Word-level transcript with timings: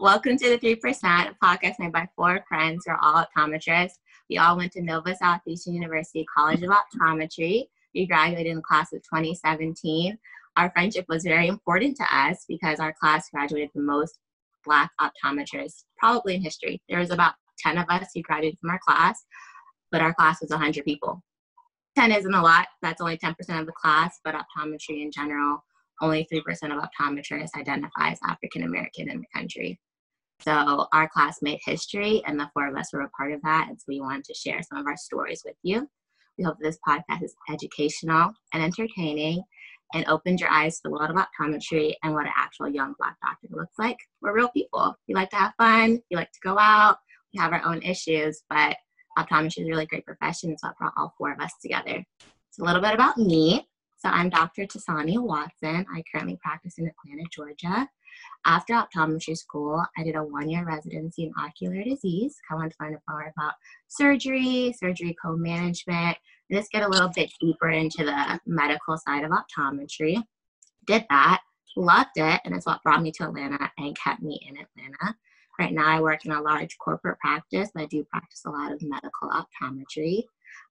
Welcome 0.00 0.36
to 0.38 0.50
the 0.50 0.58
3% 0.58 1.34
podcast 1.42 1.78
made 1.78 1.92
by 1.92 2.08
four 2.16 2.44
friends 2.48 2.84
who 2.84 2.92
are 2.92 2.98
all 3.02 3.24
optometrists. 3.24 3.98
We 4.28 4.38
all 4.38 4.56
went 4.56 4.72
to 4.72 4.82
Nova 4.82 5.14
Southeastern 5.16 5.74
University 5.74 6.26
College 6.34 6.62
of 6.62 6.70
Optometry. 6.70 7.64
We 7.94 8.06
graduated 8.06 8.46
in 8.46 8.56
the 8.56 8.62
class 8.62 8.92
of 8.92 9.02
2017. 9.02 10.18
Our 10.56 10.70
friendship 10.70 11.06
was 11.08 11.22
very 11.22 11.48
important 11.48 11.96
to 11.96 12.04
us 12.10 12.44
because 12.48 12.80
our 12.80 12.94
class 13.00 13.30
graduated 13.30 13.70
the 13.74 13.82
most 13.82 14.18
Black 14.64 14.90
optometrists 15.00 15.84
probably 15.96 16.34
in 16.34 16.42
history. 16.42 16.80
There 16.88 16.98
was 16.98 17.10
about 17.10 17.34
10 17.58 17.78
of 17.78 17.86
us 17.88 18.08
who 18.14 18.22
graduated 18.22 18.58
from 18.60 18.70
our 18.70 18.80
class, 18.86 19.24
but 19.90 20.00
our 20.00 20.14
class 20.14 20.40
was 20.40 20.50
100 20.50 20.84
people. 20.84 21.22
10 21.96 22.12
isn't 22.12 22.34
a 22.34 22.42
lot, 22.42 22.68
that's 22.82 23.00
only 23.00 23.16
10% 23.16 23.34
of 23.60 23.66
the 23.66 23.72
class, 23.72 24.20
but 24.24 24.34
optometry 24.34 25.02
in 25.02 25.10
general 25.10 25.64
only 26.00 26.26
3% 26.32 26.40
of 26.64 26.82
optometrists 26.82 27.54
identify 27.56 28.10
as 28.10 28.18
African 28.26 28.62
American 28.62 29.10
in 29.10 29.20
the 29.20 29.26
country. 29.34 29.78
So 30.40 30.86
our 30.92 31.08
class 31.08 31.38
made 31.42 31.58
history, 31.64 32.22
and 32.26 32.38
the 32.38 32.48
four 32.54 32.68
of 32.68 32.76
us 32.76 32.92
were 32.92 33.00
a 33.00 33.10
part 33.10 33.32
of 33.32 33.42
that. 33.42 33.66
And 33.68 33.78
so 33.78 33.84
we 33.88 34.00
wanted 34.00 34.24
to 34.24 34.34
share 34.34 34.62
some 34.62 34.78
of 34.78 34.86
our 34.86 34.96
stories 34.96 35.42
with 35.44 35.56
you. 35.62 35.88
We 36.38 36.44
hope 36.44 36.56
this 36.60 36.78
podcast 36.86 37.24
is 37.24 37.34
educational 37.50 38.32
and 38.54 38.62
entertaining 38.62 39.42
and 39.94 40.06
opened 40.06 40.40
your 40.40 40.50
eyes 40.50 40.76
to 40.76 40.80
the 40.84 40.90
world 40.90 41.10
of 41.10 41.16
optometry 41.16 41.94
and 42.02 42.14
what 42.14 42.26
an 42.26 42.32
actual 42.36 42.68
young 42.68 42.94
Black 42.98 43.16
doctor 43.20 43.48
looks 43.50 43.78
like. 43.78 43.96
We're 44.20 44.34
real 44.34 44.50
people. 44.50 44.94
We 45.08 45.14
like 45.14 45.30
to 45.30 45.36
have 45.36 45.54
fun, 45.58 46.00
we 46.10 46.16
like 46.16 46.30
to 46.32 46.40
go 46.44 46.58
out, 46.58 46.98
we 47.34 47.40
have 47.40 47.52
our 47.52 47.64
own 47.64 47.82
issues, 47.82 48.42
but 48.48 48.76
optometry 49.18 49.62
is 49.62 49.66
a 49.66 49.70
really 49.70 49.86
great 49.86 50.06
profession, 50.06 50.56
so 50.56 50.68
I 50.68 50.72
brought 50.78 50.94
all 50.96 51.14
four 51.18 51.32
of 51.32 51.40
us 51.40 51.52
together. 51.60 52.04
It's 52.48 52.58
a 52.60 52.64
little 52.64 52.82
bit 52.82 52.94
about 52.94 53.18
me. 53.18 53.67
So 53.98 54.08
I'm 54.08 54.30
Dr. 54.30 54.64
Tasani 54.64 55.20
Watson. 55.20 55.84
I 55.92 56.04
currently 56.12 56.38
practice 56.40 56.78
in 56.78 56.86
Atlanta, 56.86 57.28
Georgia. 57.32 57.88
After 58.46 58.74
optometry 58.74 59.36
school, 59.36 59.84
I 59.96 60.04
did 60.04 60.14
a 60.14 60.22
one-year 60.22 60.64
residency 60.64 61.24
in 61.24 61.32
ocular 61.36 61.82
disease. 61.82 62.36
I 62.48 62.54
wanted 62.54 62.70
to 62.70 62.76
learn 62.80 62.98
more 63.08 63.32
about 63.36 63.54
surgery, 63.88 64.72
surgery 64.78 65.16
co-management, 65.20 66.16
and 66.48 66.58
just 66.58 66.70
get 66.70 66.84
a 66.84 66.88
little 66.88 67.08
bit 67.08 67.32
deeper 67.40 67.70
into 67.70 68.04
the 68.04 68.38
medical 68.46 68.96
side 68.98 69.24
of 69.24 69.32
optometry. 69.32 70.22
Did 70.86 71.04
that, 71.10 71.40
loved 71.76 72.16
it, 72.16 72.40
and 72.44 72.54
it's 72.54 72.66
what 72.66 72.84
brought 72.84 73.02
me 73.02 73.10
to 73.10 73.24
Atlanta 73.24 73.68
and 73.78 73.98
kept 73.98 74.22
me 74.22 74.40
in 74.48 74.58
Atlanta. 74.58 75.16
Right 75.58 75.72
now, 75.72 75.88
I 75.88 76.00
work 76.00 76.24
in 76.24 76.30
a 76.30 76.40
large 76.40 76.78
corporate 76.78 77.18
practice. 77.18 77.70
But 77.74 77.82
I 77.82 77.86
do 77.86 78.04
practice 78.04 78.44
a 78.46 78.50
lot 78.50 78.70
of 78.70 78.80
medical 78.80 79.28
optometry. 79.28 80.22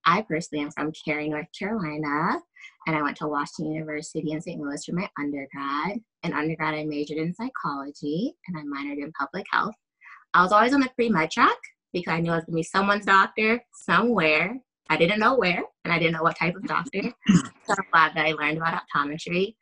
I 0.08 0.22
personally 0.22 0.64
am 0.64 0.72
from 0.72 0.94
Cary, 1.04 1.28
North 1.28 1.48
Carolina, 1.58 2.40
and 2.88 2.96
I 2.96 3.02
went 3.02 3.18
to 3.18 3.28
Washington 3.28 3.74
University 3.74 4.32
in 4.32 4.42
St. 4.42 4.58
Louis 4.58 4.84
for 4.86 4.94
my 4.94 5.10
undergrad. 5.20 6.00
In 6.24 6.32
undergrad, 6.32 6.76
I 6.76 6.86
majored 6.86 7.18
in 7.18 7.34
psychology 7.34 8.34
and 8.48 8.58
I 8.58 8.62
minored 8.62 9.04
in 9.04 9.12
public 9.20 9.46
health. 9.52 9.76
I 10.34 10.44
was 10.44 10.54
always 10.54 10.74
on 10.74 10.80
the 10.80 10.90
pre 10.96 11.10
med 11.10 11.30
track 11.30 11.58
because 11.92 12.14
I 12.14 12.22
knew 12.22 12.32
I 12.32 12.36
was 12.36 12.46
going 12.46 12.54
to 12.54 12.60
be 12.60 12.64
someone's 12.64 13.06
doctor 13.06 13.62
somewhere. 13.74 14.58
I 14.90 14.96
didn't 14.96 15.20
know 15.20 15.36
where, 15.36 15.62
and 15.84 15.94
I 15.94 16.00
didn't 16.00 16.14
know 16.14 16.24
what 16.24 16.40
type 16.40 16.56
of 16.56 16.64
doctor. 16.64 17.02
so 17.28 17.44
I'm 17.70 17.86
glad 17.92 18.14
that 18.16 18.26
I 18.26 18.32
learned 18.32 18.60
about 18.60 18.82
optometry. 18.96 19.56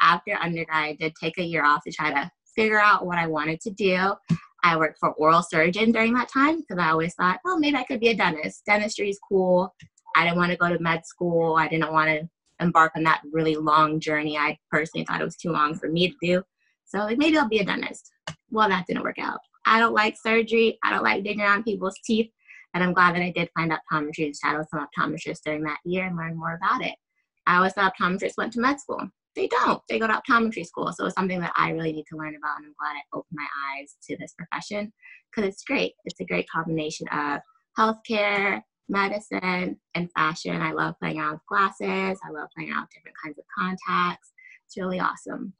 After 0.00 0.32
undergrad, 0.40 0.82
I 0.82 0.96
did 0.98 1.12
take 1.20 1.36
a 1.36 1.44
year 1.44 1.62
off 1.62 1.82
to 1.84 1.92
try 1.92 2.10
to 2.10 2.30
figure 2.56 2.80
out 2.80 3.04
what 3.04 3.18
I 3.18 3.26
wanted 3.26 3.60
to 3.60 3.70
do. 3.70 4.14
I 4.62 4.76
worked 4.76 4.98
for 4.98 5.12
oral 5.12 5.42
surgeon 5.42 5.92
during 5.92 6.14
that 6.14 6.28
time 6.28 6.60
because 6.60 6.78
I 6.78 6.90
always 6.90 7.14
thought, 7.14 7.40
oh, 7.46 7.58
maybe 7.58 7.76
I 7.76 7.84
could 7.84 8.00
be 8.00 8.08
a 8.08 8.14
dentist. 8.14 8.62
Dentistry 8.66 9.10
is 9.10 9.18
cool. 9.28 9.74
I 10.16 10.24
didn't 10.24 10.38
want 10.38 10.50
to 10.50 10.58
go 10.58 10.68
to 10.68 10.78
med 10.78 11.06
school. 11.06 11.56
I 11.56 11.68
didn't 11.68 11.92
want 11.92 12.10
to 12.10 12.28
embark 12.60 12.92
on 12.96 13.04
that 13.04 13.22
really 13.32 13.56
long 13.56 14.00
journey. 14.00 14.36
I 14.36 14.58
personally 14.70 15.04
thought 15.06 15.20
it 15.20 15.24
was 15.24 15.36
too 15.36 15.50
long 15.50 15.74
for 15.74 15.88
me 15.88 16.10
to 16.10 16.16
do. 16.20 16.42
So 16.84 16.98
like, 16.98 17.18
maybe 17.18 17.38
I'll 17.38 17.48
be 17.48 17.60
a 17.60 17.64
dentist. 17.64 18.10
Well, 18.50 18.68
that 18.68 18.86
didn't 18.86 19.04
work 19.04 19.18
out. 19.18 19.40
I 19.64 19.78
don't 19.78 19.94
like 19.94 20.16
surgery. 20.20 20.78
I 20.82 20.90
don't 20.90 21.04
like 21.04 21.22
digging 21.22 21.42
around 21.42 21.64
people's 21.64 21.98
teeth. 22.04 22.30
And 22.74 22.84
I'm 22.84 22.92
glad 22.92 23.14
that 23.14 23.22
I 23.22 23.30
did 23.30 23.50
find 23.56 23.72
optometry 23.72 24.26
and 24.26 24.36
shadow 24.36 24.64
some 24.70 24.86
optometrists 24.86 25.42
during 25.44 25.62
that 25.64 25.78
year 25.84 26.06
and 26.06 26.16
learn 26.16 26.36
more 26.36 26.54
about 26.54 26.84
it. 26.84 26.94
I 27.46 27.56
always 27.56 27.72
thought 27.72 27.92
optometrists 27.98 28.36
went 28.36 28.52
to 28.54 28.60
med 28.60 28.80
school 28.80 29.08
they 29.36 29.48
don't. 29.48 29.80
They 29.88 29.98
go 29.98 30.06
to 30.06 30.20
optometry 30.20 30.66
school. 30.66 30.92
So 30.92 31.06
it's 31.06 31.14
something 31.14 31.40
that 31.40 31.52
I 31.56 31.70
really 31.70 31.92
need 31.92 32.06
to 32.10 32.16
learn 32.16 32.34
about. 32.36 32.58
And 32.58 32.66
I'm 32.66 32.74
glad 32.78 32.96
I 32.96 33.16
opened 33.16 33.36
my 33.36 33.46
eyes 33.76 33.96
to 34.08 34.16
this 34.16 34.34
profession 34.36 34.92
because 35.30 35.48
it's 35.48 35.64
great. 35.64 35.94
It's 36.04 36.20
a 36.20 36.24
great 36.24 36.48
combination 36.50 37.06
of 37.08 37.40
healthcare, 37.78 38.62
medicine, 38.88 39.78
and 39.94 40.10
fashion. 40.16 40.60
I 40.60 40.72
love 40.72 40.94
playing 41.00 41.20
around 41.20 41.32
with 41.32 41.46
glasses. 41.48 42.18
I 42.24 42.30
love 42.32 42.48
playing 42.54 42.72
around 42.72 42.82
with 42.82 42.90
different 42.90 43.16
kinds 43.24 43.38
of 43.38 43.44
contacts. 43.56 44.32
It's 44.66 44.76
really 44.76 45.00
awesome. 45.00 45.52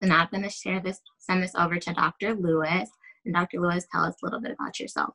And 0.00 0.12
I'm 0.12 0.28
going 0.30 0.42
to 0.42 0.50
share 0.50 0.80
this, 0.80 1.00
send 1.18 1.42
this 1.42 1.54
over 1.54 1.78
to 1.78 1.94
Dr. 1.94 2.34
Lewis. 2.34 2.90
And 3.24 3.34
Dr. 3.34 3.60
Lewis, 3.60 3.86
tell 3.92 4.02
us 4.04 4.16
a 4.20 4.26
little 4.26 4.40
bit 4.40 4.50
about 4.50 4.80
yourself. 4.80 5.14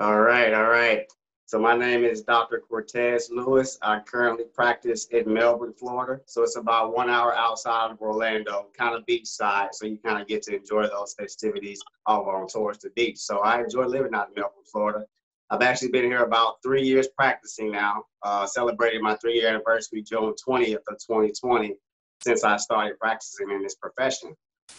All 0.00 0.18
right, 0.18 0.54
all 0.54 0.68
right. 0.68 1.04
So 1.50 1.58
my 1.58 1.76
name 1.76 2.04
is 2.04 2.22
Dr. 2.22 2.60
Cortez 2.60 3.28
Lewis. 3.28 3.76
I 3.82 3.98
currently 3.98 4.44
practice 4.54 5.06
in 5.06 5.34
Melbourne, 5.34 5.72
Florida. 5.72 6.20
So 6.26 6.44
it's 6.44 6.54
about 6.54 6.94
one 6.94 7.10
hour 7.10 7.34
outside 7.34 7.90
of 7.90 8.00
Orlando, 8.00 8.68
kind 8.78 8.94
of 8.94 9.04
beachside. 9.04 9.70
So 9.72 9.86
you 9.86 9.98
kind 9.98 10.22
of 10.22 10.28
get 10.28 10.42
to 10.42 10.54
enjoy 10.54 10.86
those 10.86 11.12
festivities 11.18 11.82
over 12.06 12.30
on 12.30 12.46
towards 12.46 12.78
the 12.78 12.90
beach. 12.90 13.18
So 13.18 13.40
I 13.40 13.60
enjoy 13.64 13.86
living 13.86 14.14
out 14.14 14.28
in 14.28 14.34
Melbourne, 14.36 14.62
Florida. 14.70 15.04
I've 15.50 15.62
actually 15.62 15.90
been 15.90 16.04
here 16.04 16.22
about 16.22 16.62
three 16.62 16.84
years 16.84 17.08
practicing 17.18 17.72
now, 17.72 18.04
uh, 18.22 18.46
celebrating 18.46 19.02
my 19.02 19.16
three 19.16 19.34
year 19.34 19.48
anniversary 19.48 20.02
June 20.02 20.32
20th 20.48 20.84
of 20.86 20.98
2020 21.04 21.74
since 22.22 22.44
I 22.44 22.58
started 22.58 22.96
practicing 23.00 23.50
in 23.50 23.60
this 23.60 23.74
profession. 23.74 24.36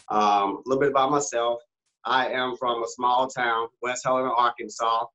Um, 0.07 0.21
a 0.21 0.61
little 0.65 0.79
bit 0.79 0.91
about 0.91 1.11
myself. 1.11 1.59
I 2.05 2.29
am 2.29 2.55
from 2.55 2.81
a 2.81 2.87
small 2.87 3.27
town, 3.27 3.67
West 3.81 4.05
Helena, 4.05 4.29
Arkansas. 4.29 5.07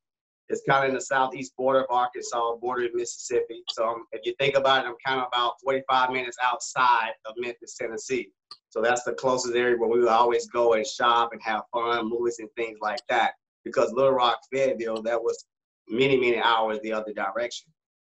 It's 0.48 0.62
kind 0.68 0.84
of 0.84 0.90
in 0.90 0.94
the 0.94 1.00
southeast 1.00 1.56
border 1.56 1.80
of 1.80 1.86
Arkansas, 1.90 2.56
border 2.56 2.86
of 2.86 2.94
Mississippi. 2.94 3.62
So 3.70 3.88
um, 3.88 4.04
if 4.12 4.24
you 4.24 4.34
think 4.38 4.56
about 4.56 4.84
it, 4.84 4.88
I'm 4.88 4.94
kind 5.04 5.20
of 5.20 5.26
about 5.26 5.54
45 5.62 6.10
minutes 6.10 6.36
outside 6.42 7.12
of 7.24 7.34
Memphis, 7.36 7.76
Tennessee. 7.76 8.30
So 8.68 8.80
that's 8.80 9.02
the 9.02 9.14
closest 9.14 9.56
area 9.56 9.76
where 9.76 9.88
we 9.88 9.98
would 9.98 10.08
always 10.08 10.46
go 10.46 10.74
and 10.74 10.86
shop 10.86 11.30
and 11.32 11.42
have 11.42 11.62
fun, 11.72 12.08
movies 12.08 12.38
and 12.38 12.48
things 12.56 12.78
like 12.80 13.00
that. 13.08 13.32
Because 13.64 13.92
Little 13.92 14.12
Rock, 14.12 14.38
Fayetteville, 14.52 15.02
that 15.02 15.20
was 15.20 15.46
many, 15.88 16.16
many 16.16 16.38
hours 16.40 16.78
the 16.82 16.92
other 16.92 17.12
direction. 17.12 17.72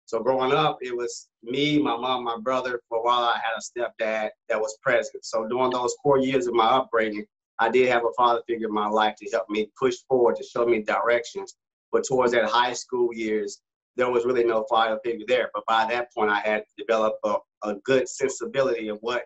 So 0.06 0.22
growing 0.22 0.54
up, 0.54 0.80
it 0.82 0.96
was 0.96 1.30
me, 1.44 1.80
my 1.80 1.96
mom, 1.96 2.24
my 2.24 2.38
brother. 2.40 2.82
For 2.90 3.00
a 3.00 3.02
while, 3.02 3.24
I 3.24 3.40
had 3.44 3.54
a 3.58 3.62
stepdad 3.62 4.30
that 4.50 4.60
was 4.60 4.78
present. 4.84 5.26
So 5.26 5.48
during 5.48 5.72
those 5.72 5.96
four 6.04 6.20
years 6.20 6.48
of 6.48 6.54
my 6.54 6.66
upbringing, 6.66 7.26
I 7.60 7.70
did 7.70 7.90
have 7.90 8.04
a 8.04 8.14
father 8.18 8.42
figure 8.48 8.68
in 8.68 8.74
my 8.74 8.88
life 8.88 9.16
to 9.18 9.30
help 9.32 9.50
me 9.50 9.72
push 9.80 9.96
forward, 10.08 10.36
to 10.38 10.44
show 10.44 10.66
me 10.66 10.82
directions 10.82 11.56
but 11.92 12.04
towards 12.08 12.32
that 12.34 12.46
high 12.46 12.74
school 12.74 13.14
years, 13.14 13.62
there 13.96 14.10
was 14.10 14.26
really 14.26 14.44
no 14.44 14.66
father 14.70 15.00
figure 15.04 15.26
there. 15.28 15.50
But 15.54 15.64
by 15.68 15.86
that 15.92 16.14
point, 16.14 16.30
I 16.30 16.40
had 16.40 16.64
developed 16.78 17.20
a, 17.24 17.36
a 17.64 17.76
good 17.84 18.08
sensibility 18.08 18.88
of 18.88 18.98
what 19.02 19.24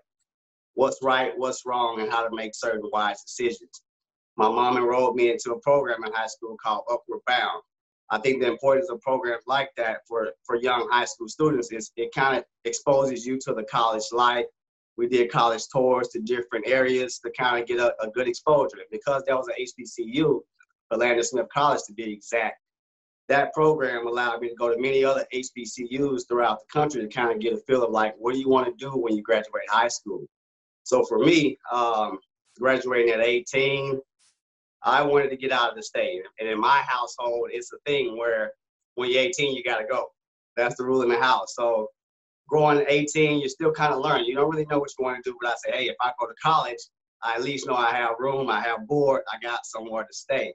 what's 0.75 0.99
right, 1.03 1.31
what's 1.37 1.63
wrong, 1.65 2.01
and 2.01 2.11
how 2.11 2.27
to 2.27 2.35
make 2.35 2.55
certain 2.55 2.89
wise 2.91 3.21
decisions. 3.23 3.83
My 4.35 4.49
mom 4.49 4.77
enrolled 4.77 5.15
me 5.15 5.31
into 5.31 5.51
a 5.51 5.59
program 5.59 6.03
in 6.03 6.11
high 6.11 6.27
school 6.27 6.57
called 6.63 6.85
Upward 6.89 7.21
Bound. 7.27 7.61
I 8.09 8.19
think 8.19 8.41
the 8.41 8.47
importance 8.47 8.89
of 8.89 8.99
programs 9.01 9.43
like 9.47 9.69
that 9.77 10.01
for, 10.07 10.31
for 10.43 10.55
young 10.55 10.87
high 10.91 11.05
school 11.05 11.27
students 11.27 11.71
is 11.71 11.91
it 11.95 12.09
kind 12.13 12.37
of 12.37 12.43
exposes 12.65 13.25
you 13.25 13.37
to 13.45 13.53
the 13.53 13.63
college 13.63 14.03
life. 14.11 14.45
We 14.97 15.07
did 15.07 15.31
college 15.31 15.63
tours 15.71 16.09
to 16.09 16.19
different 16.19 16.67
areas 16.67 17.19
to 17.19 17.31
kind 17.37 17.61
of 17.61 17.67
get 17.67 17.79
a, 17.79 17.95
a 18.01 18.09
good 18.09 18.27
exposure. 18.27 18.77
Because 18.91 19.23
that 19.27 19.35
was 19.35 19.47
an 19.47 19.55
HBCU, 19.59 20.39
Philander 20.93 21.23
Smith 21.23 21.47
College 21.53 21.81
to 21.87 21.93
be 21.93 22.13
exact. 22.13 22.59
That 23.29 23.53
program 23.53 24.05
allowed 24.05 24.41
me 24.41 24.49
to 24.49 24.55
go 24.55 24.73
to 24.73 24.79
many 24.79 25.03
other 25.03 25.25
HBCUs 25.33 26.27
throughout 26.27 26.59
the 26.59 26.65
country 26.71 27.01
to 27.01 27.07
kind 27.07 27.31
of 27.31 27.39
get 27.39 27.53
a 27.53 27.57
feel 27.57 27.83
of 27.83 27.91
like, 27.91 28.13
what 28.17 28.33
do 28.33 28.39
you 28.39 28.49
want 28.49 28.67
to 28.67 28.85
do 28.85 28.91
when 28.91 29.15
you 29.15 29.23
graduate 29.23 29.63
high 29.69 29.87
school? 29.87 30.25
So 30.83 31.03
for 31.05 31.17
me, 31.17 31.57
um, 31.71 32.19
graduating 32.59 33.13
at 33.13 33.21
18, 33.21 33.99
I 34.83 35.01
wanted 35.01 35.29
to 35.29 35.37
get 35.37 35.51
out 35.51 35.69
of 35.69 35.77
the 35.77 35.83
state. 35.83 36.21
And 36.39 36.49
in 36.49 36.59
my 36.59 36.83
household, 36.85 37.49
it's 37.51 37.71
a 37.71 37.77
thing 37.85 38.17
where 38.17 38.51
when 38.95 39.09
you're 39.09 39.21
18, 39.21 39.55
you 39.55 39.63
got 39.63 39.79
to 39.79 39.85
go. 39.89 40.07
That's 40.57 40.75
the 40.75 40.83
rule 40.83 41.01
in 41.01 41.09
the 41.09 41.19
house. 41.19 41.55
So 41.55 41.87
growing 42.49 42.85
18, 42.87 43.39
you're 43.39 43.49
still 43.49 43.71
kind 43.71 43.93
of 43.93 44.01
learning. 44.01 44.25
You 44.25 44.35
don't 44.35 44.51
really 44.51 44.65
know 44.65 44.79
what 44.79 44.91
you 44.99 45.05
want 45.05 45.23
to 45.23 45.29
do, 45.31 45.37
but 45.41 45.49
I 45.49 45.55
say, 45.63 45.77
hey, 45.77 45.89
if 45.89 45.95
I 46.01 46.11
go 46.19 46.27
to 46.27 46.33
college, 46.43 46.77
I 47.23 47.35
at 47.35 47.43
least 47.43 47.65
know 47.65 47.75
I 47.75 47.91
have 47.91 48.15
room, 48.19 48.49
I 48.49 48.59
have 48.59 48.85
board, 48.85 49.21
I 49.31 49.39
got 49.41 49.65
somewhere 49.65 50.03
to 50.03 50.13
stay. 50.13 50.53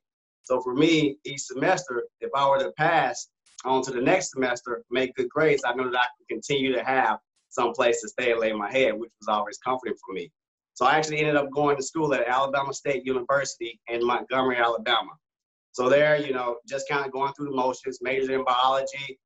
So 0.48 0.62
for 0.62 0.72
me, 0.72 1.18
each 1.26 1.42
semester, 1.42 2.04
if 2.22 2.30
I 2.34 2.48
were 2.48 2.58
to 2.58 2.72
pass 2.78 3.28
on 3.66 3.82
to 3.82 3.90
the 3.90 4.00
next 4.00 4.32
semester, 4.32 4.82
make 4.90 5.14
good 5.14 5.28
grades, 5.28 5.62
I 5.62 5.74
know 5.74 5.90
that 5.90 5.98
I 5.98 6.06
can 6.16 6.38
continue 6.38 6.72
to 6.72 6.82
have 6.82 7.18
some 7.50 7.74
place 7.74 8.00
to 8.00 8.08
stay 8.08 8.30
and 8.30 8.40
lay 8.40 8.54
my 8.54 8.72
head, 8.72 8.94
which 8.94 9.10
was 9.20 9.28
always 9.28 9.58
comforting 9.58 9.98
for 10.02 10.14
me. 10.14 10.32
So 10.72 10.86
I 10.86 10.96
actually 10.96 11.18
ended 11.18 11.36
up 11.36 11.50
going 11.50 11.76
to 11.76 11.82
school 11.82 12.14
at 12.14 12.26
Alabama 12.26 12.72
State 12.72 13.04
University 13.04 13.78
in 13.88 14.06
Montgomery, 14.06 14.56
Alabama. 14.56 15.10
So 15.72 15.90
there, 15.90 16.16
you 16.16 16.32
know, 16.32 16.56
just 16.66 16.88
kind 16.88 17.04
of 17.04 17.12
going 17.12 17.34
through 17.34 17.50
the 17.50 17.56
motions, 17.56 17.98
majored 18.00 18.30
in 18.30 18.42
biology, 18.42 19.18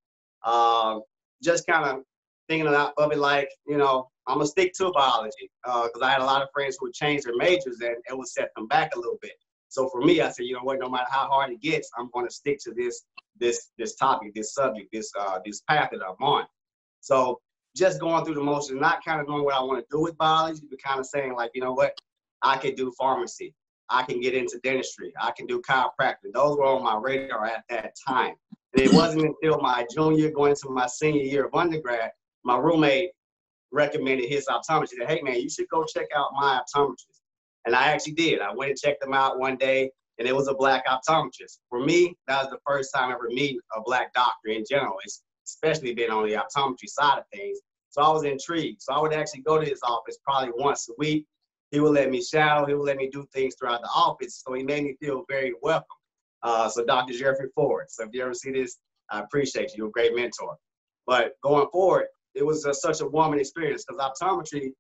um, 0.44 1.02
just 1.40 1.69
kind 1.69 1.84
of 1.84 2.02
thinking 2.48 2.66
of 2.66 3.12
it 3.12 3.19
like, 3.19 3.48
you 3.69 3.76
know, 3.76 4.08
I'm 4.26 4.38
gonna 4.38 4.46
stick 4.48 4.72
to 4.78 4.90
biology 4.90 5.50
because 5.62 6.02
uh, 6.02 6.04
I 6.04 6.10
had 6.10 6.20
a 6.20 6.24
lot 6.24 6.42
of 6.42 6.48
friends 6.52 6.78
who 6.80 6.86
would 6.86 6.94
change 6.94 7.22
their 7.22 7.36
majors 7.36 7.78
and 7.80 7.94
it 8.10 8.19
would 8.19 8.26
set 8.26 8.48
them 8.56 8.66
back 8.66 8.96
a 8.96 8.98
little 8.98 9.19
bit. 9.22 9.34
So 9.72 9.88
for 9.88 10.02
me, 10.02 10.20
I 10.20 10.28
said, 10.28 10.44
you 10.44 10.52
know 10.52 10.60
what? 10.64 10.78
No 10.78 10.90
matter 10.90 11.06
how 11.10 11.28
hard 11.28 11.50
it 11.50 11.62
gets, 11.62 11.90
I'm 11.96 12.10
going 12.12 12.26
to 12.26 12.34
stick 12.34 12.58
to 12.64 12.74
this 12.74 13.04
this 13.40 13.70
this 13.78 13.94
topic, 13.94 14.34
this 14.34 14.52
subject, 14.52 14.90
this 14.92 15.10
uh, 15.19 15.38
this 15.46 15.62
path 15.62 15.88
that 15.92 16.02
I'm 16.06 16.22
on. 16.22 16.44
So 17.00 17.40
just 17.74 17.98
going 17.98 18.22
through 18.22 18.34
the 18.34 18.42
motions, 18.42 18.78
not 18.78 19.02
kind 19.02 19.22
of 19.22 19.28
knowing 19.28 19.44
what 19.44 19.54
I 19.54 19.62
want 19.62 19.80
to 19.80 19.86
do 19.90 20.02
with 20.02 20.19
biology, 20.19 20.60
but 20.69 20.78
kind 20.82 21.00
of 21.00 21.06
saying 21.06 21.32
like, 21.32 21.52
you 21.54 21.62
know 21.62 21.72
what? 21.72 21.96
I 22.42 22.58
could 22.58 22.76
do 22.76 22.92
pharmacy. 22.98 23.54
I 23.88 24.02
can 24.02 24.20
get 24.20 24.34
into 24.34 24.60
dentistry. 24.62 25.14
I 25.19 25.30
can 25.30 25.46
do 25.46 25.62
chiropractic. 25.62 26.34
Those 26.34 26.58
were 26.58 26.66
on 26.66 26.82
my 26.82 26.98
radar 26.98 27.46
at 27.46 27.64
that 27.70 27.94
time. 28.06 28.34
And 28.74 28.82
it 28.82 28.92
wasn't 28.92 29.24
until 29.24 29.58
my 29.58 29.86
junior, 29.90 30.30
going 30.30 30.50
into 30.50 30.69
my 30.69 30.86
senior 30.86 31.22
year 31.22 31.46
of 31.46 31.54
undergrad, 31.54 32.10
my 32.44 32.58
roommate 32.58 33.12
recommended 33.70 34.28
his 34.28 34.46
optometrist. 34.48 34.88
Said, 34.98 35.08
hey 35.08 35.22
man, 35.22 35.40
you 35.40 35.48
should 35.48 35.69
go 35.69 35.82
check 35.84 36.08
out 36.14 36.28
my 36.34 36.60
optometrist. 36.60 37.21
And 37.64 37.74
I 37.74 37.88
actually 37.88 38.14
did. 38.14 38.40
I 38.40 38.52
went 38.54 38.70
and 38.70 38.78
checked 38.78 39.00
them 39.00 39.14
out 39.14 39.38
one 39.38 39.56
day, 39.56 39.90
and 40.18 40.26
it 40.26 40.34
was 40.34 40.48
a 40.48 40.54
black 40.54 40.84
optometrist. 40.86 41.58
For 41.68 41.84
me, 41.84 42.16
that 42.26 42.42
was 42.42 42.50
the 42.50 42.58
first 42.66 42.90
time 42.94 43.10
I 43.10 43.14
ever 43.14 43.28
meeting 43.28 43.60
a 43.76 43.80
black 43.84 44.12
doctor 44.12 44.48
in 44.48 44.64
general, 44.68 44.96
especially 45.46 45.94
being 45.94 46.10
on 46.10 46.26
the 46.26 46.34
optometry 46.34 46.88
side 46.88 47.18
of 47.18 47.24
things. 47.32 47.58
So 47.90 48.02
I 48.02 48.08
was 48.08 48.24
intrigued. 48.24 48.82
So 48.82 48.94
I 48.94 49.00
would 49.00 49.12
actually 49.12 49.42
go 49.42 49.58
to 49.60 49.68
his 49.68 49.80
office 49.84 50.18
probably 50.24 50.52
once 50.56 50.88
a 50.88 50.92
week. 50.98 51.26
He 51.70 51.80
would 51.80 51.92
let 51.92 52.10
me 52.10 52.22
shadow. 52.22 52.66
He 52.66 52.74
would 52.74 52.86
let 52.86 52.96
me 52.96 53.08
do 53.10 53.26
things 53.32 53.54
throughout 53.58 53.82
the 53.82 53.88
office. 53.88 54.42
So 54.44 54.54
he 54.54 54.62
made 54.62 54.84
me 54.84 54.96
feel 55.00 55.24
very 55.28 55.52
welcome. 55.62 55.86
Uh, 56.42 56.68
so 56.68 56.84
Dr. 56.84 57.12
Jeffrey 57.12 57.48
Ford. 57.54 57.86
So 57.88 58.04
if 58.04 58.10
you 58.12 58.22
ever 58.22 58.34
see 58.34 58.50
this, 58.50 58.78
I 59.10 59.20
appreciate 59.20 59.70
you. 59.70 59.78
You're 59.78 59.88
a 59.88 59.92
great 59.92 60.14
mentor. 60.14 60.56
But 61.06 61.32
going 61.42 61.68
forward, 61.70 62.06
it 62.34 62.44
was 62.44 62.66
such 62.80 63.00
a 63.00 63.06
warming 63.06 63.40
experience 63.40 63.84
because 63.86 64.00
optometry, 64.00 64.72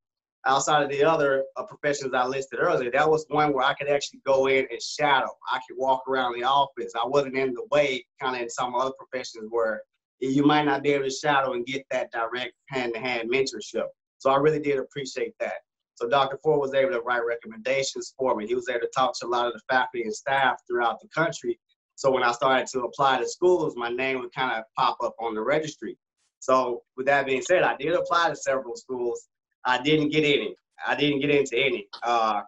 outside 0.46 0.82
of 0.82 0.90
the 0.90 1.04
other 1.04 1.44
uh, 1.56 1.64
professions 1.64 2.12
I 2.14 2.26
listed 2.26 2.58
earlier, 2.60 2.90
that 2.90 3.08
was 3.08 3.24
one 3.28 3.52
where 3.52 3.64
I 3.64 3.74
could 3.74 3.88
actually 3.88 4.20
go 4.26 4.46
in 4.46 4.66
and 4.70 4.82
shadow. 4.82 5.30
I 5.50 5.60
could 5.68 5.76
walk 5.78 6.02
around 6.08 6.34
the 6.34 6.44
office. 6.44 6.92
I 6.96 7.06
wasn't 7.06 7.36
in 7.36 7.54
the 7.54 7.66
way, 7.70 8.04
kind 8.20 8.36
of 8.36 8.42
in 8.42 8.50
some 8.50 8.74
other 8.74 8.92
professions 8.98 9.48
where 9.50 9.82
you 10.20 10.44
might 10.44 10.64
not 10.64 10.82
be 10.82 10.92
able 10.92 11.04
to 11.04 11.10
shadow 11.10 11.52
and 11.52 11.66
get 11.66 11.84
that 11.90 12.10
direct 12.12 12.54
hand-to-hand 12.68 13.30
mentorship. 13.30 13.86
So 14.18 14.30
I 14.30 14.36
really 14.36 14.60
did 14.60 14.78
appreciate 14.78 15.34
that. 15.40 15.54
So 15.96 16.08
Dr. 16.08 16.38
Ford 16.42 16.60
was 16.60 16.74
able 16.74 16.92
to 16.92 17.00
write 17.00 17.26
recommendations 17.26 18.14
for 18.16 18.34
me. 18.36 18.46
He 18.46 18.54
was 18.54 18.68
able 18.68 18.80
to 18.80 18.90
talk 18.94 19.18
to 19.20 19.26
a 19.26 19.28
lot 19.28 19.46
of 19.46 19.52
the 19.52 19.60
faculty 19.68 20.04
and 20.04 20.14
staff 20.14 20.56
throughout 20.66 21.00
the 21.00 21.08
country. 21.08 21.58
So 21.96 22.10
when 22.10 22.22
I 22.22 22.32
started 22.32 22.66
to 22.68 22.80
apply 22.80 23.18
to 23.18 23.28
schools, 23.28 23.74
my 23.76 23.88
name 23.88 24.20
would 24.20 24.34
kind 24.34 24.52
of 24.56 24.64
pop 24.76 24.96
up 25.02 25.14
on 25.20 25.34
the 25.34 25.42
registry. 25.42 25.96
So 26.38 26.82
with 26.96 27.06
that 27.06 27.26
being 27.26 27.42
said, 27.42 27.62
I 27.62 27.76
did 27.76 27.94
apply 27.94 28.30
to 28.30 28.36
several 28.36 28.74
schools. 28.74 29.28
I 29.64 29.80
didn't 29.82 30.10
get 30.10 30.24
any. 30.24 30.54
I 30.86 30.94
didn't 30.94 31.20
get 31.20 31.30
into 31.30 31.56
any. 31.56 31.86
Uh, 32.02 32.42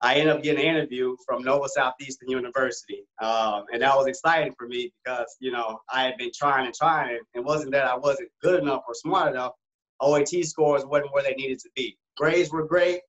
I 0.00 0.14
ended 0.14 0.34
up 0.34 0.42
getting 0.42 0.64
an 0.64 0.76
interview 0.76 1.16
from 1.24 1.44
Nova 1.44 1.68
Southeastern 1.68 2.28
University. 2.28 3.04
Um, 3.20 3.64
and 3.72 3.82
that 3.82 3.96
was 3.96 4.08
exciting 4.08 4.52
for 4.58 4.66
me 4.66 4.92
because, 5.04 5.36
you 5.38 5.52
know, 5.52 5.78
I 5.88 6.02
had 6.04 6.16
been 6.16 6.32
trying 6.36 6.66
and 6.66 6.74
trying. 6.74 7.20
It 7.34 7.44
wasn't 7.44 7.70
that 7.72 7.86
I 7.86 7.96
wasn't 7.96 8.28
good 8.42 8.60
enough 8.60 8.82
or 8.88 8.94
smart 8.94 9.32
enough. 9.32 9.52
OAT 10.00 10.30
scores 10.42 10.84
wasn't 10.84 11.12
where 11.12 11.22
they 11.22 11.34
needed 11.34 11.60
to 11.60 11.70
be. 11.76 11.96
Grades 12.16 12.50
were 12.50 12.66
great. 12.66 13.00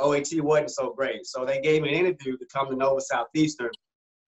OAT 0.00 0.26
wasn't 0.40 0.72
so 0.72 0.92
great. 0.92 1.24
So 1.24 1.44
they 1.44 1.60
gave 1.60 1.82
me 1.82 1.90
an 1.90 2.06
interview 2.06 2.36
to 2.36 2.46
come 2.52 2.68
to 2.68 2.76
Nova 2.76 3.00
Southeastern. 3.00 3.70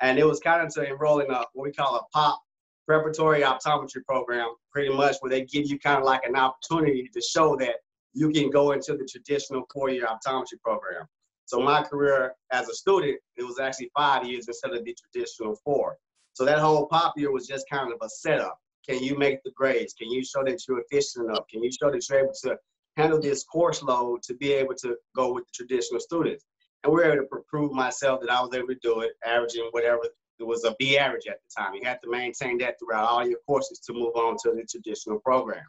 And 0.00 0.16
it 0.16 0.26
was 0.26 0.38
kind 0.38 0.64
of 0.64 0.72
to 0.74 0.84
enroll 0.84 1.20
in 1.20 1.30
a, 1.30 1.44
what 1.54 1.64
we 1.64 1.72
call 1.72 1.96
a 1.96 2.02
POP 2.16 2.40
preparatory 2.86 3.42
optometry 3.42 4.04
program, 4.06 4.48
pretty 4.70 4.94
much 4.94 5.16
where 5.20 5.30
they 5.30 5.44
give 5.44 5.66
you 5.66 5.78
kind 5.80 5.98
of 5.98 6.04
like 6.04 6.22
an 6.24 6.36
opportunity 6.36 7.08
to 7.12 7.20
show 7.20 7.56
that 7.56 7.76
you 8.14 8.30
can 8.30 8.50
go 8.50 8.72
into 8.72 8.96
the 8.96 9.06
traditional 9.10 9.64
four-year 9.72 10.06
optometry 10.06 10.60
program. 10.62 11.06
So 11.46 11.60
my 11.60 11.82
career 11.82 12.34
as 12.50 12.68
a 12.68 12.74
student, 12.74 13.18
it 13.36 13.42
was 13.42 13.58
actually 13.58 13.90
five 13.96 14.26
years 14.26 14.48
instead 14.48 14.72
of 14.72 14.84
the 14.84 14.94
traditional 14.94 15.56
four. 15.64 15.96
So 16.34 16.44
that 16.44 16.58
whole 16.58 16.86
pop 16.86 17.14
year 17.16 17.30
was 17.30 17.46
just 17.46 17.66
kind 17.70 17.92
of 17.92 17.98
a 18.02 18.08
setup. 18.08 18.58
Can 18.88 19.02
you 19.02 19.16
make 19.16 19.42
the 19.44 19.50
grades? 19.52 19.92
Can 19.92 20.10
you 20.10 20.24
show 20.24 20.42
that 20.44 20.60
you're 20.66 20.80
efficient 20.80 21.28
enough? 21.28 21.46
Can 21.50 21.62
you 21.62 21.70
show 21.70 21.90
that 21.90 22.08
you're 22.08 22.20
able 22.20 22.32
to 22.44 22.56
handle 22.96 23.20
this 23.20 23.44
course 23.44 23.82
load 23.82 24.22
to 24.22 24.34
be 24.34 24.52
able 24.52 24.74
to 24.76 24.96
go 25.14 25.32
with 25.32 25.44
the 25.44 25.52
traditional 25.54 26.00
students? 26.00 26.44
And 26.82 26.92
we 26.92 27.00
were 27.00 27.12
able 27.12 27.24
to 27.24 27.42
prove 27.48 27.72
myself 27.72 28.20
that 28.22 28.30
I 28.30 28.40
was 28.40 28.54
able 28.54 28.68
to 28.68 28.78
do 28.82 29.00
it, 29.00 29.12
averaging 29.24 29.68
whatever 29.70 30.00
it 30.38 30.44
was 30.44 30.64
a 30.64 30.74
B 30.78 30.98
average 30.98 31.26
at 31.28 31.36
the 31.36 31.62
time. 31.62 31.74
You 31.74 31.82
had 31.84 32.00
to 32.02 32.10
maintain 32.10 32.58
that 32.58 32.76
throughout 32.78 33.08
all 33.08 33.26
your 33.26 33.38
courses 33.46 33.78
to 33.80 33.92
move 33.92 34.14
on 34.16 34.36
to 34.42 34.52
the 34.52 34.64
traditional 34.64 35.20
program. 35.20 35.64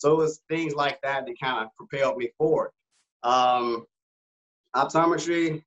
So 0.00 0.12
it 0.12 0.16
was 0.16 0.40
things 0.48 0.74
like 0.74 0.98
that 1.02 1.26
that 1.26 1.40
kind 1.40 1.62
of 1.62 1.68
propelled 1.76 2.16
me 2.16 2.30
forward. 2.38 2.70
Um, 3.22 3.84
optometry, 4.74 5.62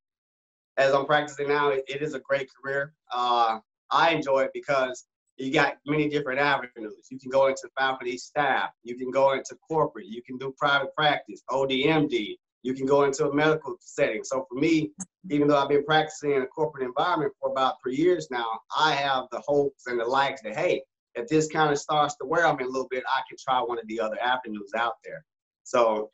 as 0.77 0.91
I'm 0.91 1.05
practicing 1.05 1.49
now, 1.49 1.69
it, 1.69 1.83
it 1.87 2.01
is 2.01 2.15
a 2.15 2.19
great 2.19 2.49
career. 2.51 2.93
Uh, 3.11 3.59
I 3.91 4.09
enjoy 4.09 4.41
it 4.41 4.51
because 4.51 5.05
you 5.37 5.53
got 5.53 5.75
many 5.85 6.09
different 6.09 6.39
avenues. 6.39 6.95
You 7.11 7.19
can 7.19 7.29
go 7.29 7.45
into 7.45 7.69
faculty 7.77 8.17
staff, 8.17 8.71
you 8.81 8.97
can 8.97 9.11
go 9.11 9.33
into 9.33 9.55
corporate, 9.67 10.07
you 10.07 10.23
can 10.23 10.39
do 10.39 10.51
private 10.57 10.95
practice, 10.95 11.43
ODMD, 11.51 12.35
you 12.63 12.73
can 12.73 12.87
go 12.87 13.03
into 13.03 13.29
a 13.29 13.33
medical 13.33 13.75
setting. 13.81 14.23
So 14.23 14.47
for 14.49 14.59
me, 14.59 14.93
even 15.29 15.47
though 15.47 15.57
I've 15.57 15.69
been 15.69 15.85
practicing 15.85 16.31
in 16.31 16.41
a 16.41 16.47
corporate 16.47 16.87
environment 16.87 17.33
for 17.39 17.51
about 17.51 17.75
three 17.83 17.97
years 17.97 18.29
now, 18.31 18.47
I 18.75 18.93
have 18.93 19.25
the 19.31 19.43
hopes 19.45 19.85
and 19.85 19.99
the 19.99 20.05
likes 20.05 20.41
that, 20.41 20.55
hey, 20.55 20.81
if 21.15 21.27
this 21.27 21.47
kind 21.47 21.71
of 21.71 21.77
starts 21.77 22.15
to 22.15 22.25
wear 22.25 22.45
on 22.45 22.57
me 22.57 22.63
a 22.63 22.67
little 22.67 22.87
bit, 22.89 23.03
I 23.07 23.21
can 23.27 23.37
try 23.37 23.59
one 23.59 23.79
of 23.79 23.87
the 23.87 23.99
other 23.99 24.17
avenues 24.21 24.71
out 24.75 24.95
there. 25.03 25.23
So 25.63 26.11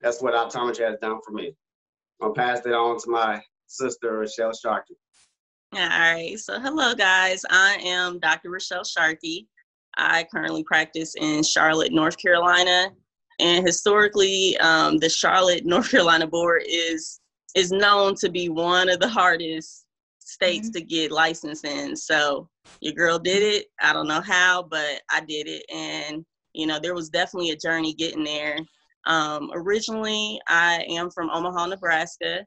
that's 0.00 0.22
what 0.22 0.34
optometry 0.34 0.88
has 0.88 0.98
done 1.00 1.20
for 1.24 1.32
me. 1.32 1.54
I'll 2.22 2.32
pass 2.32 2.64
it 2.66 2.72
on 2.72 2.98
to 3.00 3.10
my 3.10 3.40
sister, 3.66 4.18
Rochelle 4.18 4.52
Sharkey. 4.52 4.96
All 5.72 5.88
right. 5.88 6.38
So 6.38 6.58
hello, 6.58 6.94
guys. 6.94 7.44
I 7.48 7.78
am 7.84 8.18
Dr. 8.18 8.50
Rochelle 8.50 8.84
Sharkey. 8.84 9.46
I 9.96 10.26
currently 10.32 10.64
practice 10.64 11.14
in 11.16 11.42
Charlotte, 11.42 11.92
North 11.92 12.16
Carolina. 12.18 12.90
And 13.38 13.66
historically, 13.66 14.56
um, 14.58 14.98
the 14.98 15.08
Charlotte, 15.08 15.64
North 15.64 15.90
Carolina 15.90 16.26
board 16.26 16.62
is 16.66 17.20
is 17.56 17.72
known 17.72 18.14
to 18.14 18.28
be 18.28 18.48
one 18.48 18.88
of 18.88 19.00
the 19.00 19.08
hardest 19.08 19.79
states 20.30 20.68
mm-hmm. 20.68 20.78
to 20.78 20.84
get 20.84 21.12
licensed 21.12 21.64
in. 21.64 21.96
So 21.96 22.48
your 22.80 22.94
girl 22.94 23.18
did 23.18 23.42
it. 23.42 23.66
I 23.80 23.92
don't 23.92 24.08
know 24.08 24.20
how, 24.20 24.62
but 24.62 25.02
I 25.10 25.20
did 25.20 25.48
it. 25.48 25.64
And, 25.74 26.24
you 26.52 26.66
know, 26.66 26.78
there 26.80 26.94
was 26.94 27.10
definitely 27.10 27.50
a 27.50 27.56
journey 27.56 27.94
getting 27.94 28.24
there. 28.24 28.58
Um, 29.06 29.50
originally, 29.54 30.40
I 30.48 30.84
am 30.88 31.10
from 31.10 31.30
Omaha, 31.30 31.66
Nebraska. 31.66 32.44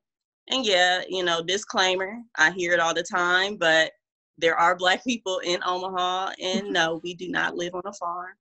And 0.50 0.66
yeah, 0.66 1.02
you 1.08 1.24
know, 1.24 1.42
disclaimer, 1.42 2.18
I 2.38 2.52
hear 2.52 2.74
it 2.74 2.80
all 2.80 2.94
the 2.94 3.04
time, 3.04 3.58
but 3.58 3.92
there 4.38 4.58
are 4.58 4.75
Black 4.75 5.04
people 5.08 5.40
in 5.40 5.60
Omaha, 5.66 6.34
and 6.42 6.72
no, 6.72 7.00
we 7.04 7.13
do 7.13 7.30
not 7.30 7.56
live 7.56 7.75
on 7.75 7.84
a 7.86 7.94
farm. 7.94 8.36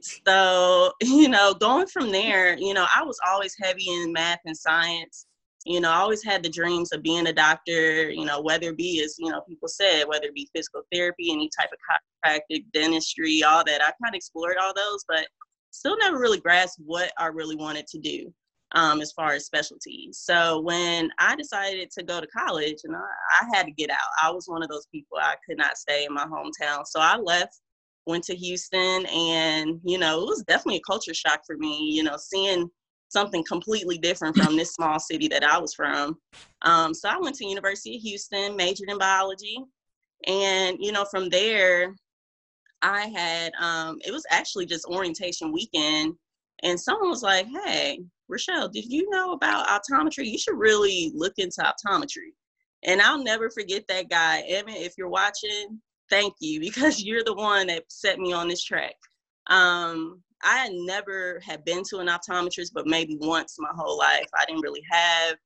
so, 0.00 0.92
you 1.02 1.28
know, 1.28 1.54
going 1.54 1.86
from 1.86 2.10
there, 2.10 2.58
you 2.58 2.74
know, 2.74 2.86
I 2.94 3.02
was 3.02 3.18
always 3.26 3.54
heavy 3.60 3.88
in 3.88 4.12
math 4.12 4.40
and 4.44 4.56
science. 4.56 5.26
You 5.64 5.80
know, 5.80 5.90
I 5.90 5.96
always 5.96 6.24
had 6.24 6.42
the 6.42 6.48
dreams 6.48 6.92
of 6.92 7.02
being 7.02 7.26
a 7.26 7.32
doctor, 7.32 8.10
you 8.10 8.24
know, 8.24 8.40
whether 8.40 8.70
it 8.70 8.76
be, 8.76 9.02
as, 9.02 9.16
you 9.18 9.30
know, 9.30 9.42
people 9.42 9.68
said, 9.68 10.04
whether 10.04 10.26
it 10.26 10.34
be 10.34 10.48
physical 10.54 10.82
therapy, 10.92 11.32
any 11.32 11.48
type 11.58 11.70
of 11.72 11.78
chiropractic, 12.26 12.64
dentistry, 12.72 13.42
all 13.44 13.64
that. 13.64 13.80
I 13.80 13.92
kind 14.02 14.12
of 14.12 14.14
explored 14.14 14.56
all 14.60 14.72
those, 14.74 15.04
but 15.08 15.26
still 15.70 15.96
never 15.98 16.18
really 16.18 16.40
grasped 16.40 16.80
what 16.84 17.12
I 17.18 17.26
really 17.26 17.56
wanted 17.56 17.86
to 17.88 17.98
do 17.98 18.32
um, 18.74 19.00
as 19.00 19.12
far 19.12 19.32
as 19.32 19.46
specialties. 19.46 20.18
So 20.18 20.60
when 20.60 21.10
I 21.18 21.36
decided 21.36 21.90
to 21.92 22.02
go 22.02 22.20
to 22.20 22.26
college, 22.26 22.78
and 22.84 22.92
know, 22.92 23.00
I 23.40 23.56
had 23.56 23.66
to 23.66 23.72
get 23.72 23.90
out, 23.90 23.98
I 24.22 24.30
was 24.30 24.46
one 24.46 24.62
of 24.62 24.68
those 24.68 24.86
people 24.92 25.18
I 25.20 25.34
could 25.46 25.58
not 25.58 25.76
stay 25.76 26.04
in 26.04 26.14
my 26.14 26.26
hometown. 26.26 26.86
So 26.86 27.00
I 27.00 27.16
left, 27.16 27.60
went 28.06 28.24
to 28.24 28.34
Houston, 28.34 29.06
and 29.06 29.80
you 29.84 29.98
know 29.98 30.22
it 30.22 30.26
was 30.26 30.44
definitely 30.46 30.78
a 30.78 30.90
culture 30.90 31.14
shock 31.14 31.42
for 31.46 31.56
me. 31.56 31.90
You 31.92 32.02
know, 32.02 32.16
seeing 32.16 32.70
something 33.12 33.44
completely 33.44 33.98
different 33.98 34.36
from 34.36 34.56
this 34.56 34.74
small 34.74 34.98
city 34.98 35.28
that 35.28 35.44
I 35.44 35.58
was 35.58 35.74
from. 35.74 36.16
Um, 36.62 36.94
so 36.94 37.08
I 37.08 37.18
went 37.18 37.36
to 37.36 37.46
University 37.46 37.96
of 37.96 38.02
Houston, 38.02 38.56
majored 38.56 38.90
in 38.90 38.98
biology, 38.98 39.58
and 40.26 40.78
you 40.80 40.92
know 40.92 41.04
from 41.10 41.28
there 41.28 41.94
I 42.82 43.06
had 43.06 43.52
um, 43.60 43.98
it 44.04 44.12
was 44.12 44.24
actually 44.30 44.66
just 44.66 44.86
orientation 44.86 45.52
weekend, 45.52 46.14
and 46.62 46.78
someone 46.78 47.10
was 47.10 47.22
like, 47.22 47.46
"Hey, 47.64 48.00
Rochelle, 48.28 48.68
did 48.68 48.86
you 48.90 49.08
know 49.10 49.32
about 49.32 49.68
optometry? 49.68 50.26
You 50.26 50.38
should 50.38 50.58
really 50.58 51.12
look 51.14 51.34
into 51.38 51.62
optometry." 51.62 52.32
And 52.84 53.00
I'll 53.00 53.22
never 53.22 53.48
forget 53.50 53.84
that 53.88 54.10
guy, 54.10 54.40
Evan. 54.48 54.74
If 54.74 54.94
you're 54.98 55.08
watching, 55.08 55.80
thank 56.10 56.34
you 56.40 56.60
because 56.68 57.02
you're 57.02 57.24
the 57.24 57.34
one 57.34 57.68
that 57.68 57.84
set 57.88 58.18
me 58.18 58.32
on 58.32 58.48
this 58.48 58.64
track. 58.64 58.94
Um, 59.48 60.22
I 60.42 60.68
never 60.72 61.40
had 61.44 61.64
been 61.64 61.82
to 61.90 61.98
an 61.98 62.08
optometrist, 62.08 62.72
but 62.74 62.86
maybe 62.86 63.16
once 63.20 63.56
my 63.58 63.70
whole 63.74 63.98
life. 63.98 64.28
I 64.38 64.44
didn't 64.46 64.62
really 64.62 64.82
have, 64.90 65.36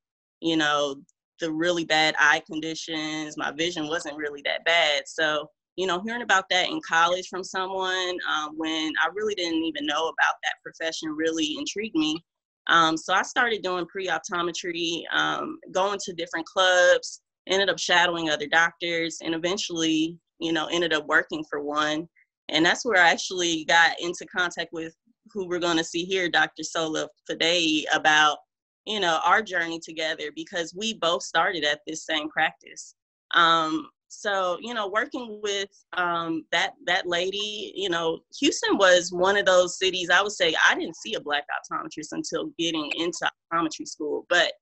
you 0.40 0.56
know, 0.56 0.96
the 1.40 1.52
really 1.52 1.84
bad 1.84 2.14
eye 2.18 2.42
conditions. 2.50 3.36
My 3.36 3.52
vision 3.52 3.88
wasn't 3.88 4.16
really 4.16 4.42
that 4.44 4.64
bad. 4.64 5.02
So 5.06 5.50
you 5.76 5.86
know, 5.86 6.00
hearing 6.00 6.22
about 6.22 6.48
that 6.50 6.68
in 6.68 6.80
college 6.86 7.28
from 7.28 7.44
someone 7.44 8.16
um, 8.28 8.54
when 8.56 8.92
I 9.02 9.08
really 9.14 9.34
didn't 9.34 9.62
even 9.64 9.86
know 9.86 10.08
about 10.08 10.34
that 10.42 10.54
profession 10.62 11.10
really 11.10 11.56
intrigued 11.58 11.94
me. 11.94 12.24
Um, 12.68 12.96
so 12.96 13.12
I 13.12 13.22
started 13.22 13.62
doing 13.62 13.86
pre-optometry, 13.86 15.02
um, 15.12 15.58
going 15.72 15.98
to 16.04 16.12
different 16.14 16.46
clubs, 16.46 17.20
ended 17.46 17.68
up 17.68 17.78
shadowing 17.78 18.30
other 18.30 18.46
doctors, 18.46 19.18
and 19.22 19.34
eventually, 19.34 20.18
you 20.40 20.52
know, 20.52 20.66
ended 20.66 20.92
up 20.92 21.06
working 21.06 21.44
for 21.48 21.62
one. 21.62 22.08
And 22.48 22.64
that's 22.64 22.84
where 22.84 23.02
I 23.02 23.10
actually 23.10 23.64
got 23.64 23.98
into 24.00 24.24
contact 24.26 24.72
with 24.72 24.94
who 25.32 25.48
we're 25.48 25.58
going 25.58 25.76
to 25.76 25.84
see 25.84 26.04
here, 26.04 26.28
Dr. 26.28 26.62
Sola 26.62 27.08
today, 27.28 27.84
about 27.92 28.38
you 28.86 29.00
know 29.00 29.18
our 29.24 29.42
journey 29.42 29.80
together 29.80 30.30
because 30.34 30.72
we 30.76 30.94
both 30.94 31.22
started 31.22 31.64
at 31.64 31.80
this 31.86 32.06
same 32.06 32.28
practice. 32.28 32.94
Um, 33.34 33.88
so 34.08 34.56
you 34.60 34.72
know 34.72 34.88
working 34.88 35.40
with 35.42 35.68
um, 35.94 36.44
that 36.52 36.72
that 36.86 37.06
lady 37.06 37.72
you 37.74 37.88
know 37.88 38.20
houston 38.38 38.76
was 38.78 39.10
one 39.12 39.36
of 39.36 39.44
those 39.46 39.78
cities 39.78 40.10
i 40.10 40.22
would 40.22 40.32
say 40.32 40.54
i 40.68 40.74
didn't 40.74 40.96
see 40.96 41.14
a 41.14 41.20
black 41.20 41.44
optometrist 41.50 42.12
until 42.12 42.50
getting 42.58 42.90
into 42.96 43.28
optometry 43.52 43.86
school 43.86 44.24
but 44.28 44.52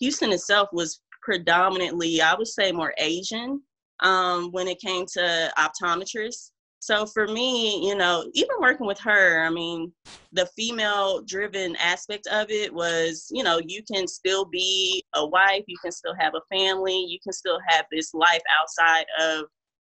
houston 0.00 0.32
itself 0.32 0.68
was 0.72 1.00
predominantly 1.22 2.20
i 2.20 2.34
would 2.34 2.48
say 2.48 2.72
more 2.72 2.94
asian 2.98 3.60
um, 4.00 4.50
when 4.50 4.66
it 4.66 4.80
came 4.80 5.06
to 5.06 5.52
optometrists 5.58 6.50
so 6.84 7.06
for 7.06 7.26
me, 7.26 7.88
you 7.88 7.94
know, 7.94 8.28
even 8.34 8.56
working 8.60 8.86
with 8.86 9.00
her, 9.00 9.42
I 9.42 9.48
mean, 9.48 9.90
the 10.32 10.44
female 10.54 11.22
driven 11.22 11.74
aspect 11.76 12.26
of 12.26 12.50
it 12.50 12.74
was, 12.74 13.26
you 13.30 13.42
know, 13.42 13.58
you 13.66 13.82
can 13.90 14.06
still 14.06 14.44
be 14.44 15.02
a 15.14 15.26
wife, 15.26 15.64
you 15.66 15.78
can 15.80 15.90
still 15.90 16.14
have 16.18 16.34
a 16.34 16.54
family, 16.54 17.06
you 17.08 17.18
can 17.22 17.32
still 17.32 17.58
have 17.68 17.86
this 17.90 18.12
life 18.12 18.42
outside 18.60 19.06
of 19.18 19.46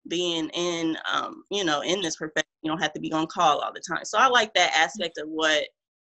being 0.07 0.47
in, 0.53 0.97
um, 1.11 1.43
you 1.51 1.65
know, 1.65 1.81
in 1.81 1.99
this 1.99 2.15
profession. 2.15 2.47
You 2.61 2.71
don't 2.71 2.81
have 2.81 2.93
to 2.93 3.01
be 3.01 3.11
on 3.11 3.27
call 3.27 3.59
all 3.59 3.73
the 3.73 3.81
time. 3.85 4.05
So 4.05 4.17
I 4.17 4.27
like 4.29 4.53
that 4.53 4.71
aspect 4.73 5.17
of 5.17 5.27
what 5.27 5.65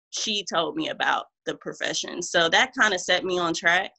she 0.10 0.44
told 0.52 0.76
me 0.76 0.90
about 0.90 1.26
the 1.46 1.58
profession. 1.58 2.24
So 2.24 2.50
that 2.50 2.74
kind 2.74 2.96
of 2.96 3.02
set 3.02 3.24
me 3.24 3.38
on 3.38 3.54
track. 3.54 3.92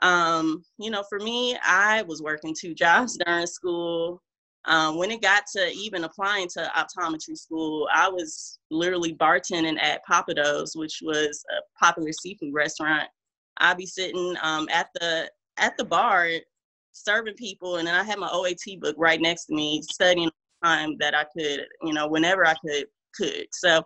Um, 0.00 0.62
you 0.78 0.92
know, 0.92 1.02
for 1.08 1.18
me, 1.18 1.58
I 1.64 2.02
was 2.02 2.22
working 2.22 2.54
two 2.56 2.72
jobs 2.72 3.18
during 3.26 3.48
school. 3.48 4.22
Um, 4.66 4.98
when 4.98 5.10
it 5.10 5.22
got 5.22 5.44
to 5.54 5.70
even 5.70 6.04
applying 6.04 6.48
to 6.48 6.70
optometry 6.76 7.36
school, 7.36 7.88
I 7.92 8.08
was 8.08 8.58
literally 8.70 9.14
bartending 9.14 9.80
at 9.80 10.02
Pappadeaux, 10.08 10.70
which 10.74 11.00
was 11.02 11.42
a 11.50 11.82
popular 11.82 12.12
seafood 12.12 12.52
restaurant. 12.52 13.08
I'd 13.56 13.78
be 13.78 13.86
sitting 13.86 14.36
um, 14.42 14.68
at 14.70 14.88
the 14.94 15.30
at 15.58 15.76
the 15.76 15.84
bar 15.84 16.28
serving 16.92 17.34
people, 17.34 17.76
and 17.76 17.86
then 17.86 17.94
I 17.94 18.04
had 18.04 18.18
my 18.18 18.28
OAT 18.30 18.80
book 18.80 18.96
right 18.98 19.20
next 19.20 19.46
to 19.46 19.54
me, 19.54 19.82
studying 19.82 20.30
time 20.62 20.96
that 20.98 21.14
I 21.14 21.24
could, 21.24 21.66
you 21.82 21.92
know, 21.94 22.08
whenever 22.08 22.46
I 22.46 22.54
could 22.54 22.86
could. 23.14 23.46
So, 23.52 23.82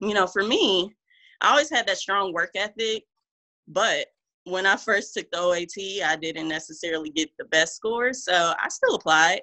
you 0.00 0.14
know, 0.14 0.26
for 0.26 0.42
me, 0.42 0.94
I 1.40 1.50
always 1.50 1.70
had 1.70 1.86
that 1.86 1.98
strong 1.98 2.32
work 2.32 2.50
ethic, 2.54 3.04
but 3.68 4.06
when 4.44 4.66
I 4.66 4.76
first 4.76 5.14
took 5.14 5.30
the 5.30 5.38
OAT, 5.38 6.04
I 6.04 6.16
didn't 6.16 6.48
necessarily 6.48 7.10
get 7.10 7.30
the 7.38 7.44
best 7.46 7.76
scores, 7.76 8.24
so 8.24 8.54
I 8.58 8.68
still 8.68 8.94
applied. 8.94 9.40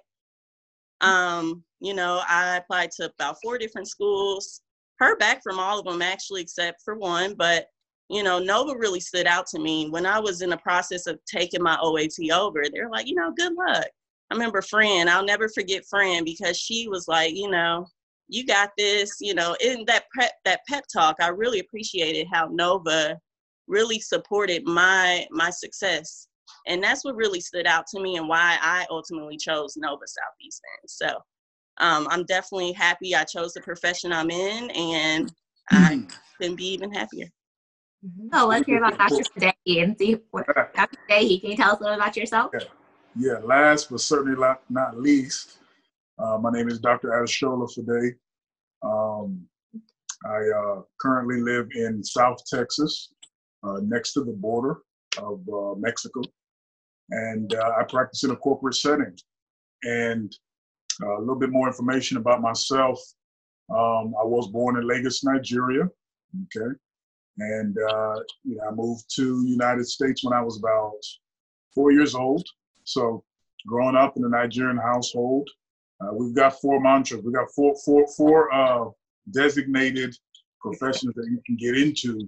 Um, 1.02 1.64
you 1.80 1.94
know, 1.94 2.22
I 2.28 2.58
applied 2.58 2.92
to 2.98 3.06
about 3.06 3.38
four 3.44 3.58
different 3.58 3.88
schools, 3.88 4.62
heard 5.00 5.20
back 5.20 5.42
from 5.44 5.60
all 5.60 5.80
of 5.80 5.86
them 5.86 6.02
actually, 6.02 6.42
except 6.42 6.82
for 6.84 6.96
one. 6.96 7.36
But, 7.36 7.68
you 8.10 8.24
know, 8.24 8.40
Nova 8.40 8.76
really 8.78 9.00
stood 9.00 9.28
out 9.28 9.48
to 9.48 9.60
me. 9.60 9.90
When 9.90 10.06
I 10.06 10.20
was 10.20 10.42
in 10.42 10.50
the 10.50 10.58
process 10.58 11.08
of 11.08 11.20
taking 11.26 11.62
my 11.62 11.78
OAT 11.82 12.32
over, 12.32 12.64
they're 12.72 12.90
like, 12.90 13.08
you 13.08 13.16
know, 13.16 13.32
good 13.36 13.54
luck. 13.54 13.86
I 14.30 14.34
remember 14.34 14.62
Fran, 14.62 15.08
I'll 15.08 15.24
never 15.24 15.48
forget 15.48 15.86
Fran 15.90 16.26
because 16.26 16.58
she 16.58 16.88
was 16.90 17.08
like, 17.08 17.34
you 17.34 17.50
know, 17.50 17.88
you 18.28 18.46
got 18.46 18.72
this, 18.78 19.18
you 19.22 19.34
know, 19.34 19.56
in 19.62 19.86
that 19.88 20.06
prep 20.14 20.32
that 20.44 20.62
pep 20.68 20.84
talk, 20.92 21.16
I 21.22 21.30
really 21.30 21.60
appreciated 21.60 22.28
how 22.32 22.50
Nova 22.52 23.18
really 23.68 24.00
supported 24.00 24.66
my 24.66 25.26
my 25.32 25.50
success 25.50 26.28
and 26.68 26.84
that's 26.84 27.04
what 27.04 27.16
really 27.16 27.42
stood 27.42 27.66
out 27.66 27.88
to 27.88 28.02
me 28.02 28.18
and 28.18 28.28
why 28.28 28.58
I 28.62 28.86
ultimately 28.90 29.38
chose 29.38 29.76
Nova 29.78 30.06
Southeastern. 30.06 30.88
So 30.88 31.08
um, 31.80 32.08
I'm 32.10 32.24
definitely 32.26 32.74
happy 32.74 33.16
I 33.16 33.24
chose 33.24 33.54
the 33.54 33.62
profession 33.62 34.12
I'm 34.12 34.30
in, 34.30 34.70
and 34.72 35.32
I 35.72 36.06
couldn't 36.38 36.56
be 36.56 36.68
even 36.74 36.92
happier. 36.92 37.28
Mm-hmm. 38.06 38.36
So 38.36 38.48
let's 38.48 38.66
hear 38.66 38.78
about 38.78 38.98
Dr. 38.98 39.24
Sadeghi 39.24 39.84
and 39.84 39.96
see 39.98 40.18
what, 40.32 40.46
Dr. 40.48 40.98
Sadeghi, 41.10 41.42
can 41.42 41.52
you 41.52 41.58
tell 41.58 41.72
us 41.72 41.80
a 41.80 41.84
little 41.84 42.00
about 42.00 42.16
yourself? 42.16 42.52
Yeah, 42.54 42.66
yeah 43.16 43.38
last 43.44 43.90
but 43.90 44.02
certainly 44.02 44.38
not 44.70 45.00
least, 45.00 45.60
uh, 46.20 46.38
my 46.38 46.52
name 46.52 46.68
is 46.68 46.80
Dr. 46.80 47.10
Adeshola 47.10 47.68
Fade. 47.74 48.16
Um, 48.84 49.48
I 50.26 50.38
uh, 50.38 50.82
currently 51.00 51.42
live 51.42 51.68
in 51.76 52.04
South 52.04 52.38
Texas, 52.52 53.14
uh, 53.64 53.80
next 53.84 54.14
to 54.14 54.24
the 54.24 54.32
border 54.32 54.78
of 55.18 55.42
uh, 55.52 55.76
Mexico 55.78 56.22
and 57.12 57.54
uh, 57.54 57.72
I 57.80 57.84
practice 57.84 58.24
in 58.24 58.32
a 58.32 58.36
corporate 58.36 58.76
setting. 58.76 59.18
And 59.84 60.36
uh, 61.04 61.18
a 61.18 61.20
little 61.20 61.36
bit 61.36 61.52
more 61.52 61.68
information 61.68 62.18
about 62.18 62.42
myself. 62.42 63.00
Um, 63.70 64.16
I 64.20 64.26
was 64.26 64.48
born 64.48 64.78
in 64.78 64.88
Lagos, 64.88 65.24
Nigeria. 65.24 65.88
Okay, 66.56 66.76
and 67.38 67.78
uh, 67.78 68.16
you 68.44 68.56
know, 68.56 68.64
I 68.70 68.72
moved 68.72 69.06
to 69.16 69.46
United 69.46 69.86
States 69.86 70.24
when 70.24 70.34
I 70.34 70.42
was 70.42 70.58
about 70.58 71.00
four 71.76 71.92
years 71.92 72.16
old. 72.16 72.46
So, 72.84 73.24
growing 73.68 73.96
up 73.96 74.18
in 74.18 74.26
a 74.26 74.30
Nigerian 74.30 74.78
household, 74.78 75.50
uh, 76.02 76.14
we've 76.14 76.36
got 76.36 76.60
four 76.60 76.80
mantras. 76.80 77.24
We 77.24 77.32
got 77.32 77.52
four, 77.56 77.76
four, 77.86 78.08
four 78.16 78.54
uh, 78.54 78.90
designated 79.32 80.16
professions 80.60 81.14
that 81.16 81.28
you 81.30 81.42
can 81.46 81.58
get 81.58 81.78
into. 81.78 82.28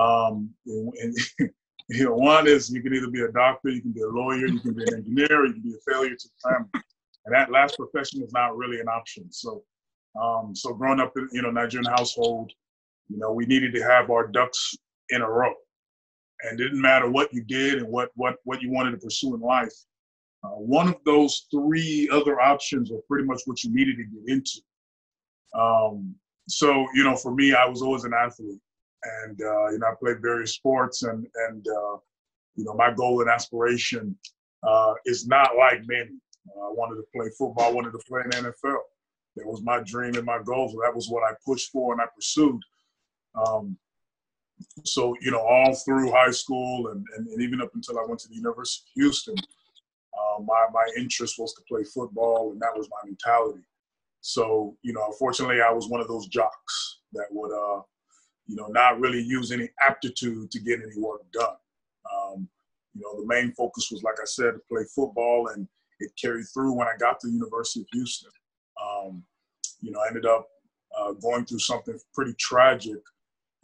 Um, 0.00 0.50
and 0.66 1.14
you 1.88 2.04
know, 2.04 2.14
one 2.14 2.48
is 2.48 2.70
you 2.70 2.82
can 2.82 2.94
either 2.94 3.10
be 3.10 3.22
a 3.22 3.30
doctor, 3.30 3.68
you 3.68 3.80
can 3.80 3.92
be 3.92 4.02
a 4.02 4.08
lawyer, 4.08 4.46
you 4.46 4.58
can 4.58 4.74
be 4.74 4.82
an 4.82 4.94
engineer, 4.94 5.46
you 5.46 5.52
can 5.52 5.62
be 5.62 5.74
a 5.74 5.92
failure 5.92 6.16
to 6.16 6.28
the 6.28 6.50
family. 6.50 6.84
And 7.24 7.34
that 7.34 7.50
last 7.50 7.76
profession 7.76 8.22
is 8.22 8.32
not 8.32 8.56
really 8.56 8.80
an 8.80 8.88
option. 8.88 9.30
So, 9.30 9.62
um, 10.20 10.54
so 10.54 10.72
growing 10.72 11.00
up 11.00 11.12
in 11.16 11.28
you 11.32 11.42
know 11.42 11.50
Nigerian 11.50 11.90
household, 11.90 12.52
you 13.08 13.18
know, 13.18 13.32
we 13.32 13.46
needed 13.46 13.72
to 13.74 13.82
have 13.82 14.10
our 14.10 14.26
ducks 14.26 14.74
in 15.10 15.22
a 15.22 15.30
row, 15.30 15.52
and 16.42 16.58
it 16.58 16.62
didn't 16.62 16.80
matter 16.80 17.08
what 17.08 17.32
you 17.32 17.42
did 17.44 17.78
and 17.78 17.88
what 17.88 18.10
what 18.14 18.36
what 18.44 18.62
you 18.62 18.72
wanted 18.72 18.92
to 18.92 18.98
pursue 18.98 19.34
in 19.34 19.40
life. 19.40 19.74
Uh, 20.42 20.48
one 20.48 20.88
of 20.88 20.96
those 21.04 21.46
three 21.50 22.08
other 22.12 22.40
options 22.40 22.90
are 22.90 23.00
pretty 23.08 23.26
much 23.26 23.42
what 23.46 23.62
you 23.62 23.74
needed 23.74 23.96
to 23.96 24.04
get 24.04 24.22
into. 24.28 24.60
Um, 25.54 26.14
so, 26.48 26.86
you 26.94 27.02
know, 27.02 27.16
for 27.16 27.34
me, 27.34 27.54
I 27.54 27.66
was 27.66 27.82
always 27.82 28.04
an 28.04 28.12
athlete 28.12 28.60
and 29.24 29.40
uh, 29.40 29.68
you 29.70 29.78
know 29.78 29.86
I 29.86 29.94
played 30.00 30.20
various 30.20 30.54
sports, 30.54 31.02
and 31.02 31.26
and 31.48 31.66
uh, 31.66 31.96
you 32.56 32.64
know 32.64 32.74
my 32.74 32.92
goal 32.92 33.20
and 33.20 33.30
aspiration 33.30 34.16
uh, 34.62 34.94
is 35.04 35.26
not 35.26 35.50
like 35.58 35.80
many. 35.86 36.10
Uh, 36.56 36.68
I 36.68 36.72
wanted 36.72 36.96
to 36.96 37.04
play 37.14 37.28
football. 37.38 37.64
I 37.64 37.72
wanted 37.72 37.92
to 37.92 38.00
play 38.08 38.22
in 38.24 38.30
the 38.30 38.50
NFL. 38.50 38.78
That 39.36 39.46
was 39.46 39.62
my 39.62 39.80
dream 39.84 40.14
and 40.14 40.24
my 40.24 40.38
goal. 40.42 40.68
So 40.68 40.78
that 40.82 40.94
was 40.94 41.08
what 41.08 41.22
I 41.22 41.34
pushed 41.44 41.70
for 41.70 41.92
and 41.92 42.00
I 42.00 42.06
pursued. 42.14 42.60
Um, 43.34 43.76
so 44.84 45.14
you 45.20 45.30
know, 45.30 45.40
all 45.40 45.74
through 45.74 46.10
high 46.10 46.30
school 46.30 46.88
and, 46.88 47.04
and, 47.16 47.26
and, 47.28 47.42
even 47.42 47.60
up 47.60 47.70
until 47.74 47.98
I 47.98 48.04
went 48.06 48.20
to 48.20 48.28
the 48.28 48.36
University 48.36 48.84
of 48.88 49.02
Houston, 49.02 49.34
uh, 49.36 50.42
my 50.42 50.66
my 50.72 50.86
interest 50.96 51.34
was 51.38 51.52
to 51.54 51.62
play 51.68 51.84
football, 51.84 52.52
and 52.52 52.60
that 52.60 52.74
was 52.74 52.88
my 52.90 53.08
mentality. 53.08 53.64
So 54.22 54.76
you 54.82 54.94
know, 54.94 55.02
unfortunately, 55.06 55.60
I 55.60 55.70
was 55.70 55.88
one 55.88 56.00
of 56.00 56.08
those 56.08 56.26
jocks 56.28 57.00
that 57.12 57.26
would 57.30 57.52
uh, 57.52 57.82
you 58.46 58.56
know, 58.56 58.66
not 58.68 59.00
really 59.00 59.20
use 59.20 59.50
any 59.50 59.68
aptitude 59.80 60.50
to 60.50 60.60
get 60.60 60.80
any 60.80 61.00
work 61.00 61.22
done. 61.32 61.56
Um, 62.12 62.48
you 62.94 63.02
know, 63.02 63.20
the 63.20 63.26
main 63.26 63.52
focus 63.52 63.88
was, 63.90 64.02
like 64.02 64.16
I 64.20 64.24
said, 64.24 64.52
to 64.52 64.60
play 64.70 64.84
football, 64.94 65.48
and 65.48 65.66
it 66.00 66.12
carried 66.20 66.46
through 66.52 66.72
when 66.72 66.86
I 66.86 66.96
got 66.98 67.20
to 67.20 67.26
the 67.26 67.32
University 67.32 67.80
of 67.80 67.86
Houston. 67.92 68.30
Um, 68.82 69.24
you 69.80 69.90
know, 69.90 70.00
I 70.00 70.08
ended 70.08 70.26
up 70.26 70.48
uh, 70.98 71.12
going 71.12 71.44
through 71.44 71.58
something 71.58 71.98
pretty 72.14 72.34
tragic, 72.38 73.00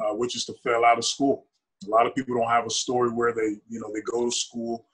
uh, 0.00 0.14
which 0.14 0.36
is 0.36 0.44
to 0.46 0.54
fail 0.64 0.84
out 0.84 0.98
of 0.98 1.04
school. 1.04 1.46
A 1.86 1.90
lot 1.90 2.06
of 2.06 2.14
people 2.14 2.36
don't 2.36 2.48
have 2.48 2.66
a 2.66 2.70
story 2.70 3.10
where 3.10 3.32
they, 3.32 3.56
you 3.68 3.80
know, 3.80 3.90
they 3.92 4.02
go 4.02 4.26
to 4.26 4.30
school 4.30 4.86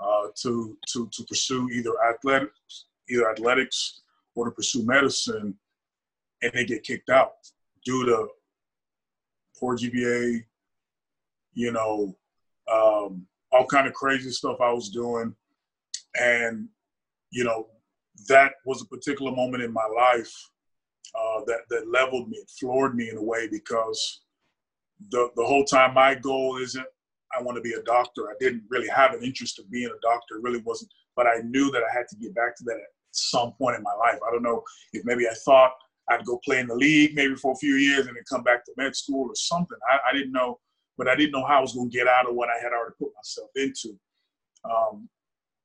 uh, 0.00 0.28
to 0.42 0.76
to 0.88 1.08
to 1.12 1.24
pursue 1.24 1.68
either 1.70 1.92
athletics, 2.08 2.86
either 3.08 3.30
athletics, 3.30 4.02
or 4.34 4.44
to 4.44 4.50
pursue 4.50 4.84
medicine, 4.84 5.54
and 6.42 6.52
they 6.52 6.64
get 6.64 6.84
kicked 6.84 7.10
out 7.10 7.32
due 7.84 8.04
to 8.04 8.28
poor 9.58 9.76
GPA, 9.76 10.44
you 11.54 11.72
know, 11.72 12.16
um, 12.70 13.26
all 13.52 13.66
kind 13.66 13.86
of 13.86 13.94
crazy 13.94 14.30
stuff 14.30 14.60
I 14.60 14.72
was 14.72 14.90
doing, 14.90 15.34
and 16.14 16.68
you 17.30 17.44
know, 17.44 17.68
that 18.28 18.52
was 18.64 18.82
a 18.82 18.86
particular 18.86 19.32
moment 19.32 19.62
in 19.62 19.72
my 19.72 19.86
life 19.94 20.32
uh, 21.14 21.40
that 21.46 21.60
that 21.70 21.88
leveled 21.88 22.28
me, 22.28 22.42
floored 22.58 22.94
me 22.94 23.08
in 23.10 23.16
a 23.16 23.22
way 23.22 23.48
because 23.48 24.22
the 25.10 25.30
the 25.36 25.44
whole 25.44 25.64
time 25.64 25.94
my 25.94 26.14
goal 26.14 26.58
isn't 26.58 26.86
I 27.36 27.42
want 27.42 27.56
to 27.56 27.62
be 27.62 27.72
a 27.72 27.82
doctor. 27.82 28.28
I 28.28 28.34
didn't 28.40 28.64
really 28.68 28.88
have 28.88 29.12
an 29.12 29.22
interest 29.22 29.58
of 29.58 29.70
being 29.70 29.86
a 29.86 30.00
doctor. 30.00 30.36
It 30.36 30.42
really 30.42 30.62
wasn't, 30.64 30.92
but 31.14 31.26
I 31.26 31.40
knew 31.44 31.70
that 31.70 31.82
I 31.82 31.96
had 31.96 32.08
to 32.08 32.16
get 32.16 32.34
back 32.34 32.56
to 32.56 32.64
that 32.64 32.76
at 32.76 32.92
some 33.10 33.52
point 33.52 33.76
in 33.76 33.82
my 33.82 33.94
life. 33.94 34.18
I 34.26 34.30
don't 34.30 34.42
know 34.42 34.62
if 34.92 35.04
maybe 35.04 35.28
I 35.28 35.34
thought 35.44 35.72
I'd 36.08 36.24
go 36.24 36.38
play 36.44 36.60
in 36.60 36.68
the 36.68 36.74
league 36.74 37.14
maybe 37.14 37.34
for 37.34 37.52
a 37.52 37.56
few 37.56 37.74
years 37.74 38.06
and 38.06 38.16
then 38.16 38.22
come 38.28 38.42
back 38.42 38.64
to 38.64 38.72
med 38.76 38.94
school 38.94 39.28
or 39.28 39.34
something. 39.34 39.78
I, 39.90 40.10
I 40.10 40.12
didn't 40.12 40.32
know, 40.32 40.60
but 40.96 41.08
I 41.08 41.16
didn't 41.16 41.32
know 41.32 41.44
how 41.44 41.58
I 41.58 41.60
was 41.60 41.74
going 41.74 41.90
to 41.90 41.96
get 41.96 42.06
out 42.06 42.28
of 42.28 42.34
what 42.34 42.48
I 42.48 42.62
had 42.62 42.72
already 42.72 42.94
put 42.98 43.12
myself 43.16 43.50
into. 43.56 43.98
Um, 44.64 45.08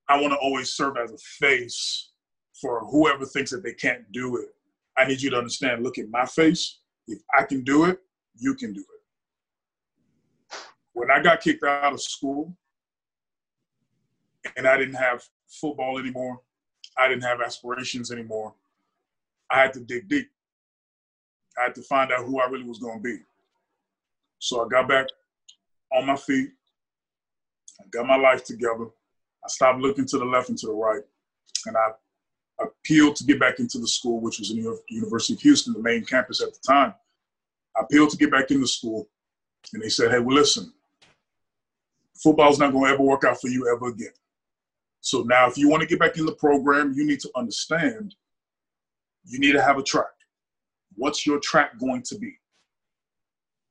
I 0.08 0.20
want 0.20 0.34
to 0.34 0.38
always 0.38 0.74
serve 0.74 0.98
as 0.98 1.12
a 1.12 1.18
face 1.18 2.12
for 2.60 2.86
whoever 2.86 3.26
thinks 3.26 3.52
that 3.52 3.64
they 3.64 3.74
can't 3.74 4.12
do 4.12 4.38
it. 4.38 4.50
I 4.98 5.06
need 5.06 5.22
you 5.22 5.30
to 5.32 5.38
understand 5.38 5.84
look 5.84 5.98
at 5.98 6.10
my 6.10 6.26
face. 6.26 6.80
If 7.08 7.20
I 7.38 7.44
can 7.44 7.64
do 7.64 7.86
it, 7.86 8.00
you 8.38 8.56
can 8.56 8.74
do 8.74 8.82
it. 8.82 10.58
When 10.94 11.10
I 11.10 11.22
got 11.22 11.42
kicked 11.42 11.64
out 11.64 11.94
of 11.94 12.02
school 12.02 12.56
and 14.58 14.68
I 14.68 14.78
didn't 14.78 14.96
have 14.96 15.24
football 15.48 15.98
anymore, 15.98 16.42
I 16.98 17.08
didn't 17.08 17.24
have 17.24 17.42
aspirations 17.42 18.12
anymore, 18.12 18.54
I 19.51 19.62
had 19.62 19.74
to 19.74 19.79
dig 19.81 20.08
deep. 20.08 20.29
I 21.58 21.63
had 21.63 21.75
to 21.75 21.81
find 21.81 22.12
out 22.12 22.25
who 22.25 22.39
I 22.39 22.48
really 22.48 22.63
was 22.63 22.79
going 22.79 23.00
to 23.00 23.03
be. 23.03 23.17
So 24.39 24.65
I 24.65 24.67
got 24.70 24.88
back 24.88 25.08
on 25.93 26.05
my 26.05 26.15
feet. 26.15 26.50
I 27.79 27.84
got 27.91 28.08
my 28.08 28.15
life 28.15 28.43
together. 28.46 28.86
I 29.43 29.48
stopped 29.48 29.79
looking 29.79 30.05
to 30.08 30.17
the 30.17 30.25
left 30.25 30.50
and 30.50 30.58
to 30.60 30.67
the 30.67 30.74
right. 30.74 31.01
And 31.65 31.75
I 31.75 31.89
appealed 32.63 33.15
to 33.17 33.24
get 33.24 33.39
back 33.39 33.60
into 33.60 33.79
the 33.79 33.88
school, 33.88 34.22
which 34.22 34.39
was 34.39 34.51
in 34.51 34.63
the 34.63 34.79
University 34.89 35.34
of 35.34 35.41
Houston, 35.41 35.74
the 35.74 35.81
main 35.81 36.05
campus 36.05 36.41
at 36.41 36.53
the 36.53 36.60
time. 36.65 36.93
I 37.75 37.81
appealed 37.81 38.12
to 38.12 38.17
get 38.17 38.31
back 38.31 38.51
into 38.51 38.62
the 38.62 38.67
school. 38.67 39.08
And 39.74 39.81
they 39.81 39.89
said, 39.89 40.12
hey, 40.12 40.20
well, 40.20 40.36
listen, 40.36 40.72
football's 42.15 42.60
not 42.60 42.72
going 42.72 42.86
to 42.86 42.93
ever 42.93 43.03
work 43.03 43.24
out 43.24 43.39
for 43.39 43.48
you 43.48 43.72
ever 43.74 43.88
again. 43.89 44.13
So 45.01 45.24
now, 45.24 45.48
if 45.48 45.58
you 45.58 45.70
want 45.70 45.81
to 45.81 45.88
get 45.88 46.00
back 46.00 46.17
in 46.17 46.25
the 46.25 46.36
program, 46.36 46.93
you 46.96 47.05
need 47.05 47.20
to 47.22 47.31
understand 47.36 48.15
you 49.25 49.40
need 49.40 49.54
to 49.54 49.62
have 49.62 49.78
a 49.78 49.84
track. 49.84 50.06
What's 50.96 51.25
your 51.25 51.40
track 51.40 51.80
going 51.80 52.04
to 52.04 52.18
be? 52.18 52.34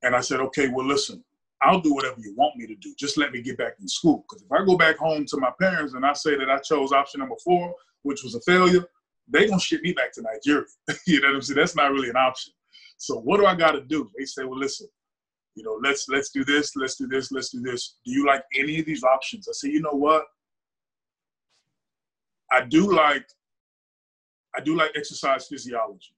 And 0.03 0.15
I 0.17 0.21
said, 0.21 0.41
okay, 0.41 0.69
well, 0.69 0.87
listen, 0.87 1.23
I'll 1.63 1.81
do 1.81 1.95
whatever 1.95 2.17
you 2.21 2.35
want 2.37 2.57
me 2.57 2.67
to 2.67 2.75
do. 2.77 2.95
Just 2.99 3.19
let 3.19 3.33
me 3.33 3.43
get 3.43 3.59
back 3.59 3.75
in 3.81 3.87
school. 3.87 4.25
Because 4.29 4.43
if 4.43 4.51
I 4.51 4.65
go 4.65 4.79
back 4.79 4.97
home 4.97 5.27
to 5.27 5.37
my 5.37 5.51
parents 5.61 5.95
and 5.95 6.07
I 6.07 6.15
say 6.15 6.37
that 6.37 6.51
I 6.51 6.59
chose 6.59 6.93
option 6.93 7.21
number 7.21 7.37
four, 7.45 7.75
which 8.03 8.23
was 8.25 8.35
a 8.35 8.41
failure, 8.41 8.85
they're 9.29 9.47
going 9.47 9.59
to 9.59 9.65
ship 9.65 9.83
me 9.83 9.93
back 9.93 10.13
to 10.15 10.23
Nigeria. 10.23 10.65
you 11.07 11.21
know 11.21 11.29
what 11.29 11.37
I'm 11.37 11.43
saying? 11.43 11.59
That's 11.59 11.77
not 11.77 11.93
really 11.93 12.09
an 12.09 12.17
option. 12.17 12.53
So 12.97 13.21
what 13.21 13.39
do 13.39 13.47
I 13.47 13.55
got 13.55 13.73
to 13.73 13.83
do? 13.83 14.11
They 14.19 14.25
say, 14.25 14.45
well, 14.45 14.59
listen, 14.59 14.89
you 15.55 15.65
know, 15.65 15.79
let's 15.83 16.09
let's 16.09 16.31
do 16.31 16.45
this, 16.45 16.77
let's 16.77 16.97
do 16.97 17.07
this, 17.07 17.33
let's 17.33 17.51
do 17.51 17.61
this. 17.61 17.97
Do 18.05 18.13
you 18.13 18.27
like 18.27 18.45
any 18.57 18.79
of 18.81 18.87
these 18.87 19.03
options? 19.03 19.49
I 19.49 19.53
say, 19.53 19.69
you 19.69 19.81
know 19.81 19.93
what? 19.93 20.25
I 22.53 22.63
do 22.63 22.93
like 22.93 23.27
I 24.57 24.61
do 24.61 24.77
like 24.77 24.93
exercise 24.97 25.47
physiology. 25.47 26.15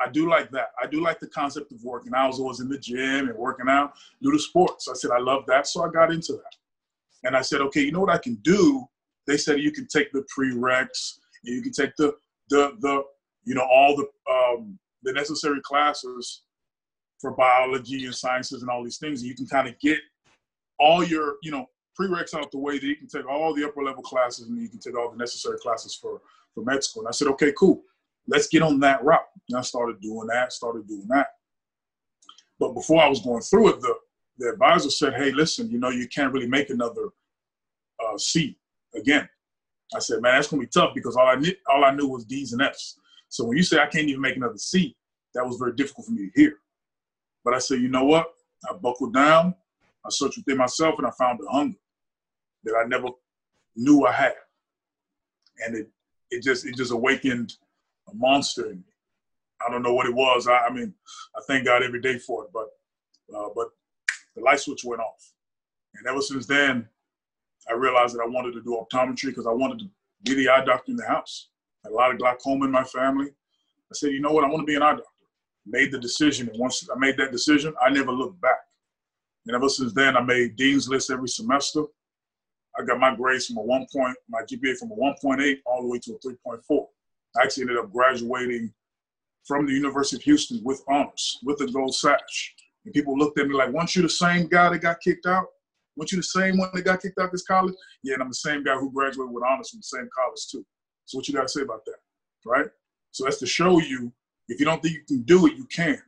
I 0.00 0.08
do 0.08 0.28
like 0.28 0.50
that. 0.52 0.70
I 0.82 0.86
do 0.86 1.02
like 1.02 1.20
the 1.20 1.26
concept 1.28 1.72
of 1.72 1.84
working. 1.84 2.14
I 2.14 2.26
was 2.26 2.40
always 2.40 2.60
in 2.60 2.68
the 2.68 2.78
gym 2.78 3.28
and 3.28 3.36
working 3.36 3.68
out, 3.68 3.92
do 4.22 4.32
the 4.32 4.38
sports. 4.38 4.88
I 4.88 4.94
said, 4.94 5.10
I 5.10 5.18
love 5.18 5.44
that. 5.46 5.66
So 5.66 5.84
I 5.84 5.90
got 5.90 6.10
into 6.10 6.32
that. 6.32 6.56
And 7.24 7.36
I 7.36 7.42
said, 7.42 7.60
okay, 7.60 7.82
you 7.82 7.92
know 7.92 8.00
what 8.00 8.10
I 8.10 8.18
can 8.18 8.36
do? 8.36 8.84
They 9.26 9.36
said 9.36 9.60
you 9.60 9.72
can 9.72 9.86
take 9.86 10.10
the 10.12 10.24
prereqs 10.34 11.18
and 11.44 11.54
you 11.54 11.62
can 11.62 11.72
take 11.72 11.94
the 11.96 12.14
the 12.48 12.72
the 12.80 13.02
you 13.44 13.54
know 13.54 13.66
all 13.70 13.94
the 13.96 14.06
um, 14.32 14.78
the 15.02 15.12
necessary 15.12 15.60
classes 15.62 16.42
for 17.20 17.32
biology 17.32 18.06
and 18.06 18.14
sciences 18.14 18.62
and 18.62 18.70
all 18.70 18.82
these 18.82 18.98
things. 18.98 19.20
And 19.20 19.28
you 19.28 19.36
can 19.36 19.46
kind 19.46 19.68
of 19.68 19.78
get 19.80 19.98
all 20.78 21.04
your 21.04 21.36
you 21.42 21.50
know 21.50 21.66
prereqs 21.98 22.34
out 22.34 22.50
the 22.50 22.58
way 22.58 22.78
that 22.78 22.86
you 22.86 22.96
can 22.96 23.08
take 23.08 23.28
all 23.28 23.54
the 23.54 23.66
upper 23.66 23.82
level 23.82 24.02
classes 24.02 24.48
and 24.48 24.60
you 24.60 24.68
can 24.68 24.78
take 24.78 24.96
all 24.98 25.10
the 25.10 25.16
necessary 25.16 25.58
classes 25.58 25.94
for 25.94 26.22
for 26.54 26.64
med 26.64 26.82
school. 26.84 27.02
And 27.02 27.08
I 27.08 27.12
said, 27.12 27.28
okay, 27.28 27.52
cool. 27.58 27.82
Let's 28.26 28.48
get 28.48 28.62
on 28.62 28.80
that 28.80 29.02
route. 29.04 29.20
And 29.48 29.58
I 29.58 29.62
started 29.62 30.00
doing 30.00 30.28
that, 30.28 30.52
started 30.52 30.86
doing 30.86 31.06
that. 31.08 31.28
But 32.58 32.74
before 32.74 33.02
I 33.02 33.08
was 33.08 33.20
going 33.20 33.42
through 33.42 33.70
it, 33.70 33.80
the, 33.80 33.94
the 34.38 34.50
advisor 34.50 34.90
said, 34.90 35.14
hey, 35.14 35.32
listen, 35.32 35.70
you 35.70 35.78
know, 35.78 35.88
you 35.90 36.08
can't 36.08 36.32
really 36.32 36.46
make 36.46 36.70
another 36.70 37.08
uh, 38.04 38.18
C 38.18 38.58
again. 38.94 39.28
I 39.94 39.98
said, 39.98 40.22
man, 40.22 40.34
that's 40.34 40.48
gonna 40.48 40.60
be 40.60 40.68
tough 40.68 40.94
because 40.94 41.16
all 41.16 41.26
I 41.26 41.34
knew, 41.34 41.52
all 41.68 41.84
I 41.84 41.90
knew 41.90 42.06
was 42.06 42.24
D's 42.24 42.52
and 42.52 42.62
F's. 42.62 42.98
So 43.28 43.44
when 43.44 43.56
you 43.56 43.62
say 43.62 43.78
I 43.78 43.86
can't 43.86 44.08
even 44.08 44.20
make 44.20 44.36
another 44.36 44.58
C, 44.58 44.96
that 45.34 45.44
was 45.44 45.56
very 45.56 45.74
difficult 45.74 46.06
for 46.06 46.12
me 46.12 46.30
to 46.30 46.40
hear. 46.40 46.54
But 47.44 47.54
I 47.54 47.58
said, 47.58 47.80
you 47.80 47.88
know 47.88 48.04
what? 48.04 48.26
I 48.68 48.74
buckled 48.74 49.14
down, 49.14 49.54
I 50.04 50.10
searched 50.10 50.38
within 50.38 50.58
myself, 50.58 50.96
and 50.98 51.06
I 51.06 51.10
found 51.18 51.40
a 51.40 51.50
hunger 51.50 51.78
that 52.64 52.74
I 52.74 52.86
never 52.86 53.08
knew 53.74 54.04
I 54.06 54.12
had. 54.12 54.34
And 55.64 55.76
it 55.76 55.88
it 56.30 56.42
just 56.42 56.66
it 56.66 56.76
just 56.76 56.92
awakened 56.92 57.54
a 58.10 58.14
monster 58.14 58.66
in 58.66 58.78
me. 58.78 58.84
I 59.66 59.70
don't 59.70 59.82
know 59.82 59.94
what 59.94 60.06
it 60.06 60.14
was. 60.14 60.46
I, 60.46 60.58
I 60.58 60.70
mean, 60.70 60.94
I 61.36 61.40
thank 61.46 61.66
God 61.66 61.82
every 61.82 62.00
day 62.00 62.18
for 62.18 62.44
it, 62.44 62.50
but 62.52 62.68
uh, 63.36 63.48
but 63.54 63.68
the 64.34 64.42
light 64.42 64.60
switch 64.60 64.84
went 64.84 65.00
off, 65.00 65.32
and 65.94 66.06
ever 66.06 66.22
since 66.22 66.46
then, 66.46 66.88
I 67.68 67.74
realized 67.74 68.14
that 68.14 68.22
I 68.22 68.28
wanted 68.28 68.52
to 68.52 68.62
do 68.62 68.84
optometry 68.84 69.26
because 69.26 69.46
I 69.46 69.52
wanted 69.52 69.80
to 69.80 69.90
be 70.24 70.34
the 70.34 70.48
eye 70.48 70.64
doctor 70.64 70.92
in 70.92 70.96
the 70.96 71.06
house. 71.06 71.48
a 71.86 71.90
lot 71.90 72.10
of 72.10 72.18
glaucoma 72.18 72.66
in 72.66 72.70
my 72.70 72.84
family. 72.84 73.26
I 73.28 73.94
said, 73.94 74.12
you 74.12 74.20
know 74.20 74.32
what, 74.32 74.44
I 74.44 74.48
want 74.48 74.60
to 74.60 74.66
be 74.66 74.76
an 74.76 74.82
eye 74.82 74.92
doctor. 74.92 75.04
Made 75.66 75.92
the 75.92 75.98
decision, 75.98 76.48
and 76.48 76.58
once 76.58 76.88
I 76.94 76.98
made 76.98 77.16
that 77.18 77.32
decision, 77.32 77.74
I 77.80 77.90
never 77.90 78.12
looked 78.12 78.40
back. 78.40 78.60
And 79.46 79.54
ever 79.54 79.68
since 79.68 79.92
then, 79.92 80.16
I 80.16 80.20
made 80.20 80.56
dean's 80.56 80.88
list 80.88 81.10
every 81.10 81.28
semester. 81.28 81.84
I 82.78 82.84
got 82.84 83.00
my 83.00 83.14
grades 83.14 83.46
from 83.46 83.58
a 83.58 83.62
one 83.62 83.86
point, 83.92 84.16
my 84.28 84.42
GPA 84.42 84.76
from 84.78 84.92
a 84.92 84.96
1.8 84.96 85.58
all 85.66 85.82
the 85.82 85.88
way 85.88 85.98
to 85.98 86.12
a 86.14 86.18
3.4. 86.18 86.86
I 87.36 87.42
actually 87.42 87.62
ended 87.62 87.78
up 87.78 87.92
graduating 87.92 88.72
from 89.46 89.66
the 89.66 89.72
University 89.72 90.16
of 90.16 90.22
Houston 90.22 90.60
with 90.62 90.82
honors, 90.88 91.38
with 91.42 91.60
a 91.60 91.66
gold 91.66 91.94
sash. 91.94 92.54
And 92.84 92.94
people 92.94 93.18
looked 93.18 93.38
at 93.38 93.48
me 93.48 93.54
like, 93.54 93.70
weren't 93.70 93.94
you 93.94 94.02
the 94.02 94.08
same 94.08 94.46
guy 94.46 94.70
that 94.70 94.78
got 94.80 95.00
kicked 95.00 95.26
out? 95.26 95.46
Weren't 95.96 96.12
you 96.12 96.18
the 96.18 96.22
same 96.22 96.56
one 96.56 96.70
that 96.72 96.84
got 96.84 97.02
kicked 97.02 97.18
out 97.18 97.32
this 97.32 97.42
college? 97.42 97.74
Yeah, 98.02 98.14
and 98.14 98.22
I'm 98.22 98.28
the 98.28 98.34
same 98.34 98.64
guy 98.64 98.74
who 98.74 98.92
graduated 98.92 99.32
with 99.32 99.44
honors 99.44 99.70
from 99.70 99.80
the 99.80 99.84
same 99.84 100.08
college 100.16 100.46
too. 100.50 100.64
So 101.04 101.18
what 101.18 101.28
you 101.28 101.34
got 101.34 101.42
to 101.42 101.48
say 101.48 101.62
about 101.62 101.84
that, 101.86 101.96
right? 102.46 102.66
So 103.10 103.24
that's 103.24 103.38
to 103.38 103.46
show 103.46 103.80
you, 103.80 104.12
if 104.48 104.60
you 104.60 104.66
don't 104.66 104.80
think 104.80 104.94
you 104.94 105.04
can 105.06 105.22
do 105.22 105.46
it, 105.46 105.56
you 105.56 105.64
can. 105.66 106.00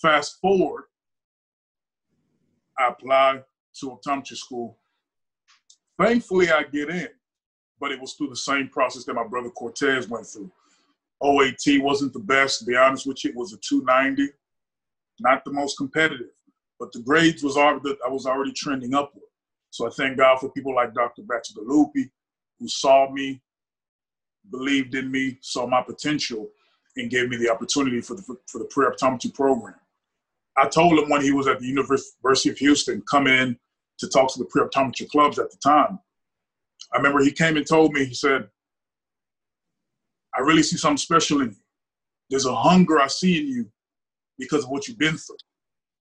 Fast 0.00 0.38
forward, 0.40 0.84
I 2.78 2.88
applied 2.88 3.44
to 3.80 3.98
optometry 3.98 4.36
school 4.36 4.78
Thankfully, 5.98 6.50
I 6.50 6.64
get 6.64 6.88
in, 6.88 7.08
but 7.80 7.92
it 7.92 8.00
was 8.00 8.14
through 8.14 8.28
the 8.28 8.36
same 8.36 8.68
process 8.68 9.04
that 9.04 9.14
my 9.14 9.26
brother 9.26 9.50
Cortez 9.50 10.08
went 10.08 10.26
through. 10.26 10.50
OAT 11.22 11.80
wasn't 11.80 12.12
the 12.12 12.18
best, 12.18 12.60
to 12.60 12.64
be 12.64 12.76
honest 12.76 13.06
with 13.06 13.22
you. 13.24 13.30
It 13.30 13.36
was 13.36 13.52
a 13.52 13.58
290, 13.58 14.32
not 15.20 15.44
the 15.44 15.52
most 15.52 15.76
competitive, 15.76 16.30
but 16.80 16.90
the 16.92 17.00
grades 17.00 17.42
was 17.42 17.56
already 17.56 17.96
I 18.04 18.08
was 18.08 18.26
already 18.26 18.52
trending 18.52 18.94
upward. 18.94 19.22
So 19.70 19.86
I 19.86 19.90
thank 19.90 20.18
God 20.18 20.38
for 20.38 20.50
people 20.50 20.74
like 20.74 20.94
Dr. 20.94 21.22
Bacigalupi, 21.22 22.10
who 22.58 22.68
saw 22.68 23.10
me, 23.10 23.40
believed 24.50 24.94
in 24.94 25.10
me, 25.10 25.38
saw 25.40 25.66
my 25.66 25.82
potential, 25.82 26.50
and 26.96 27.10
gave 27.10 27.28
me 27.28 27.36
the 27.36 27.50
opportunity 27.50 28.00
for 28.00 28.14
the 28.14 28.22
for 28.46 28.58
the 28.58 28.66
pre-optometry 28.66 29.32
program. 29.34 29.76
I 30.56 30.68
told 30.68 30.98
him 30.98 31.08
when 31.08 31.22
he 31.22 31.32
was 31.32 31.46
at 31.46 31.60
the 31.60 31.66
University 31.66 32.50
of 32.50 32.58
Houston, 32.58 33.02
come 33.08 33.26
in 33.26 33.58
to 33.98 34.08
talk 34.08 34.32
to 34.32 34.38
the 34.38 34.44
pre-optometry 34.46 35.08
clubs 35.08 35.38
at 35.38 35.50
the 35.50 35.58
time. 35.58 35.98
I 36.92 36.96
remember 36.96 37.20
he 37.20 37.32
came 37.32 37.56
and 37.56 37.66
told 37.66 37.92
me, 37.92 38.04
he 38.04 38.14
said, 38.14 38.48
I 40.36 40.40
really 40.40 40.62
see 40.62 40.76
something 40.76 40.96
special 40.96 41.40
in 41.40 41.50
you. 41.50 41.56
There's 42.30 42.46
a 42.46 42.54
hunger 42.54 43.00
I 43.00 43.06
see 43.06 43.40
in 43.40 43.48
you 43.48 43.70
because 44.38 44.64
of 44.64 44.70
what 44.70 44.88
you've 44.88 44.98
been 44.98 45.16
through 45.16 45.36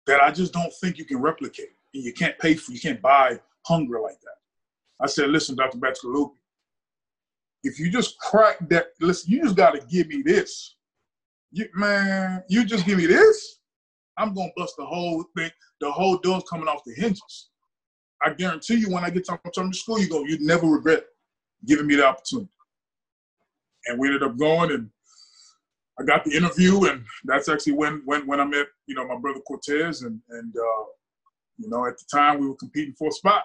that 0.07 0.23
I 0.23 0.31
just 0.31 0.53
don't 0.53 0.73
think 0.81 0.99
you 0.99 1.05
can 1.05 1.21
replicate. 1.21 1.71
And 1.95 2.05
you 2.05 2.13
can't 2.13 2.39
pay 2.39 2.55
for, 2.55 2.73
you 2.73 2.81
can't 2.81 3.01
buy 3.01 3.41
hunger 3.67 4.01
like 4.01 4.21
that. 4.21 4.37
I 5.01 5.07
said, 5.07 5.31
listen, 5.31 5.57
Dr. 5.57 5.79
Bacigalupi, 5.79 6.33
if 7.63 7.79
you 7.79 7.91
just 7.91 8.19
crack 8.19 8.57
that, 8.69 8.89
listen, 9.01 9.33
you 9.33 9.43
just 9.43 9.57
got 9.57 9.73
to 9.73 9.87
give 9.87 10.09
me 10.09 10.23
this. 10.23 10.77
You, 11.53 11.69
man, 11.75 12.43
you 12.49 12.65
just 12.65 12.87
give 12.87 12.99
me 12.99 13.07
this, 13.07 13.59
I'm 14.17 14.35
going 14.35 14.49
to 14.49 14.55
bust 14.57 14.75
the 14.77 14.85
whole 14.85 15.25
thing. 15.37 15.51
The 15.81 15.91
whole 15.91 16.19
door's 16.19 16.45
coming 16.49 16.69
off 16.69 16.85
the 16.85 16.95
hinges. 16.95 17.51
I 18.27 18.35
guarantee 18.35 18.75
you, 18.75 18.91
when 18.91 19.05
I 19.05 19.11
get 19.11 19.25
to 19.27 19.39
to 19.55 19.73
school, 19.73 20.01
you 20.01 20.09
go, 20.09 20.25
you'd 20.25 20.41
never 20.41 20.67
regret 20.67 21.05
giving 21.65 21.87
me 21.87 21.95
the 21.95 22.07
opportunity. 22.07 22.51
And 23.87 24.01
we 24.01 24.09
ended 24.09 24.25
up 24.25 24.37
going, 24.37 24.73
and 24.73 24.91
I 26.01 26.05
got 26.05 26.25
the 26.25 26.37
interview, 26.37 26.87
and 26.87 27.05
that's 27.25 27.49
actually 27.49 27.75
when 27.75 28.03
when 28.05 28.27
when 28.27 28.41
I 28.41 28.45
met, 28.45 28.67
you 28.89 28.97
know, 28.97 29.07
my 29.07 29.17
brother 29.17 29.39
Cortez, 29.47 30.03
and 30.03 30.21
and 30.31 30.57
uh, 30.57 30.85
you 31.59 31.69
know, 31.69 31.87
at 31.87 31.97
the 31.99 32.05
time 32.13 32.41
we 32.41 32.49
were 32.49 32.57
competing 32.57 32.95
for 32.95 33.09
a 33.09 33.13
spot. 33.13 33.45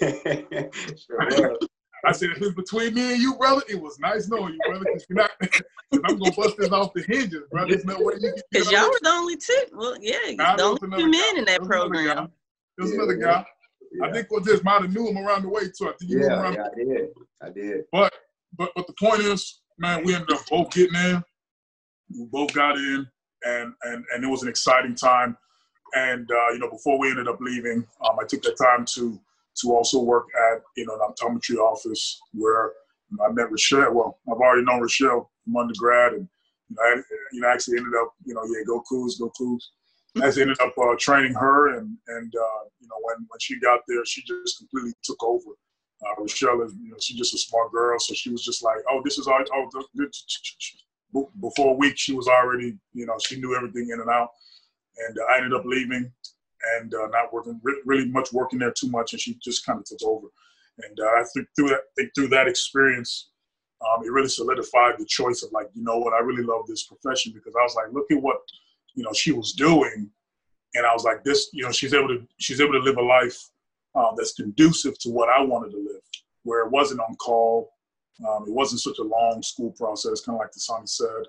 sure 0.00 1.58
I 2.06 2.12
said, 2.12 2.30
if 2.30 2.42
it's 2.42 2.54
between 2.54 2.94
me 2.94 3.14
and 3.14 3.22
you, 3.22 3.34
brother, 3.36 3.62
it 3.66 3.80
was 3.80 3.98
nice 3.98 4.28
knowing 4.28 4.54
you, 4.54 4.60
brother, 4.66 4.84
because 4.84 5.06
you're 5.08 5.16
not, 5.16 5.30
because 5.40 5.62
I'm 5.92 6.18
gonna 6.18 6.32
bust 6.32 6.56
this 6.58 6.70
off 6.70 6.92
the 6.94 7.02
hinges, 7.02 7.42
brother. 7.50 7.70
There's 7.70 7.84
no 7.86 7.96
way 7.98 8.14
you 8.20 8.32
can. 8.32 8.42
Because 8.50 8.70
y'all 8.70 8.88
were 8.88 8.98
the 9.02 9.08
only 9.08 9.36
two. 9.36 9.64
Well, 9.72 9.96
yeah, 10.00 10.16
nah, 10.32 10.56
the 10.56 10.62
only 10.64 10.80
two 10.80 10.88
men 10.88 11.12
guy. 11.12 11.38
in 11.38 11.44
that 11.46 11.62
program. 11.62 12.30
There's 12.76 12.90
another 12.90 13.16
guy. 13.16 13.46
Yeah. 13.94 14.06
I 14.06 14.12
think 14.12 14.28
Cortez 14.28 14.64
might 14.64 14.82
have 14.82 14.92
knew 14.92 15.08
him 15.08 15.18
around 15.18 15.42
the 15.42 15.48
way 15.48 15.62
too. 15.62 15.88
I 15.88 15.92
think 15.98 16.10
you 16.10 16.20
yeah, 16.20 16.50
yeah, 16.50 16.64
I 16.64 16.74
did. 16.74 17.08
I 17.42 17.50
did. 17.50 17.84
But 17.92 18.12
but 18.56 18.70
but 18.74 18.86
the 18.86 18.94
point 18.94 19.20
is, 19.20 19.60
man, 19.78 20.04
we 20.04 20.14
ended 20.14 20.32
up 20.32 20.44
both 20.50 20.70
getting 20.72 20.96
in. 20.96 21.22
We 22.10 22.26
both 22.26 22.52
got 22.52 22.76
in, 22.76 23.06
and 23.44 23.72
and 23.82 24.04
and 24.12 24.24
it 24.24 24.26
was 24.26 24.42
an 24.42 24.48
exciting 24.48 24.96
time. 24.96 25.36
And 25.94 26.28
uh, 26.28 26.52
you 26.52 26.58
know, 26.58 26.70
before 26.70 26.98
we 26.98 27.10
ended 27.10 27.28
up 27.28 27.38
leaving, 27.40 27.86
um, 28.04 28.16
I 28.20 28.24
took 28.26 28.42
that 28.42 28.56
time 28.58 28.84
to 28.94 29.20
to 29.62 29.72
also 29.72 30.00
work 30.00 30.26
at 30.52 30.62
you 30.76 30.86
know 30.86 30.94
an 30.94 31.12
optometry 31.12 31.56
office 31.56 32.20
where 32.32 32.72
I 33.24 33.30
met 33.30 33.50
Rochelle. 33.50 33.94
Well, 33.94 34.18
I've 34.28 34.38
already 34.38 34.64
known 34.64 34.80
Rochelle 34.80 35.30
from 35.44 35.56
undergrad, 35.56 36.14
and 36.14 36.28
you 36.68 36.76
know, 36.76 36.82
I, 36.82 37.02
you 37.32 37.40
know, 37.42 37.48
actually 37.48 37.78
ended 37.78 37.94
up 38.00 38.12
you 38.24 38.34
know, 38.34 38.42
yeah, 38.46 38.64
go 38.66 38.82
Cougs, 38.90 39.20
go 39.20 39.30
Cougs. 39.40 39.62
I 40.22 40.26
ended 40.26 40.60
up 40.60 40.74
uh, 40.78 40.94
training 40.98 41.34
her, 41.34 41.76
and 41.76 41.96
and 42.08 42.34
uh, 42.34 42.64
you 42.80 42.88
know, 42.88 42.96
when 43.02 43.26
when 43.28 43.40
she 43.40 43.58
got 43.58 43.80
there, 43.88 44.04
she 44.04 44.22
just 44.22 44.58
completely 44.58 44.92
took 45.02 45.22
over. 45.22 45.50
Uh, 46.04 46.20
Rochelle 46.20 46.62
is, 46.62 46.74
you 46.74 46.90
know, 46.90 46.96
she's 47.00 47.16
just 47.16 47.34
a 47.34 47.38
smart 47.38 47.72
girl, 47.72 47.98
so 47.98 48.14
she 48.14 48.30
was 48.30 48.44
just 48.44 48.62
like, 48.62 48.78
oh, 48.90 49.00
this 49.04 49.18
is 49.18 49.26
all. 49.26 49.42
Oh, 49.52 49.68
before 51.40 51.74
a 51.74 51.76
week, 51.76 51.94
she 51.96 52.12
was 52.12 52.28
already, 52.28 52.76
you 52.92 53.06
know, 53.06 53.16
she 53.24 53.40
knew 53.40 53.56
everything 53.56 53.90
in 53.92 54.00
and 54.00 54.10
out. 54.10 54.30
And 55.08 55.18
uh, 55.18 55.22
I 55.32 55.38
ended 55.38 55.54
up 55.54 55.64
leaving 55.64 56.12
and 56.76 56.94
uh, 56.94 57.06
not 57.08 57.32
working 57.32 57.60
really 57.84 58.08
much 58.08 58.32
working 58.32 58.58
there 58.58 58.72
too 58.72 58.90
much, 58.90 59.12
and 59.12 59.20
she 59.20 59.38
just 59.42 59.64
kind 59.66 59.78
of 59.78 59.84
took 59.84 60.02
over. 60.02 60.28
And 60.78 60.98
uh, 61.00 61.20
I 61.20 61.24
think 61.32 61.48
through 61.56 61.68
that, 61.68 61.80
think 61.96 62.10
through 62.14 62.28
that 62.28 62.48
experience, 62.48 63.30
um, 63.80 64.04
it 64.04 64.10
really 64.10 64.28
solidified 64.28 64.94
the 64.98 65.04
choice 65.04 65.42
of 65.42 65.52
like, 65.52 65.68
you 65.74 65.84
know 65.84 65.98
what, 65.98 66.14
I 66.14 66.20
really 66.20 66.42
love 66.42 66.66
this 66.66 66.84
profession 66.84 67.32
because 67.32 67.54
I 67.58 67.62
was 67.62 67.74
like, 67.74 67.92
look 67.92 68.10
at 68.10 68.20
what, 68.20 68.38
you 68.94 69.02
know, 69.02 69.12
she 69.12 69.32
was 69.32 69.52
doing, 69.52 70.10
and 70.74 70.86
I 70.86 70.92
was 70.92 71.04
like, 71.04 71.24
this, 71.24 71.50
you 71.52 71.64
know, 71.64 71.72
she's 71.72 71.94
able 71.94 72.08
to 72.08 72.26
she's 72.38 72.60
able 72.60 72.72
to 72.72 72.78
live 72.80 72.96
a 72.96 73.02
life 73.02 73.50
uh, 73.94 74.12
that's 74.16 74.34
conducive 74.34 74.98
to 75.00 75.10
what 75.10 75.28
I 75.28 75.42
wanted 75.42 75.70
to 75.72 75.78
live, 75.78 76.02
where 76.42 76.64
it 76.64 76.70
wasn't 76.70 77.00
on 77.00 77.14
call, 77.16 77.72
um, 78.26 78.44
it 78.46 78.52
wasn't 78.52 78.80
such 78.80 78.98
a 78.98 79.02
long 79.02 79.42
school 79.42 79.72
process, 79.72 80.20
kind 80.20 80.36
of 80.36 80.40
like 80.40 80.52
Tasani 80.52 80.88
said. 80.88 81.24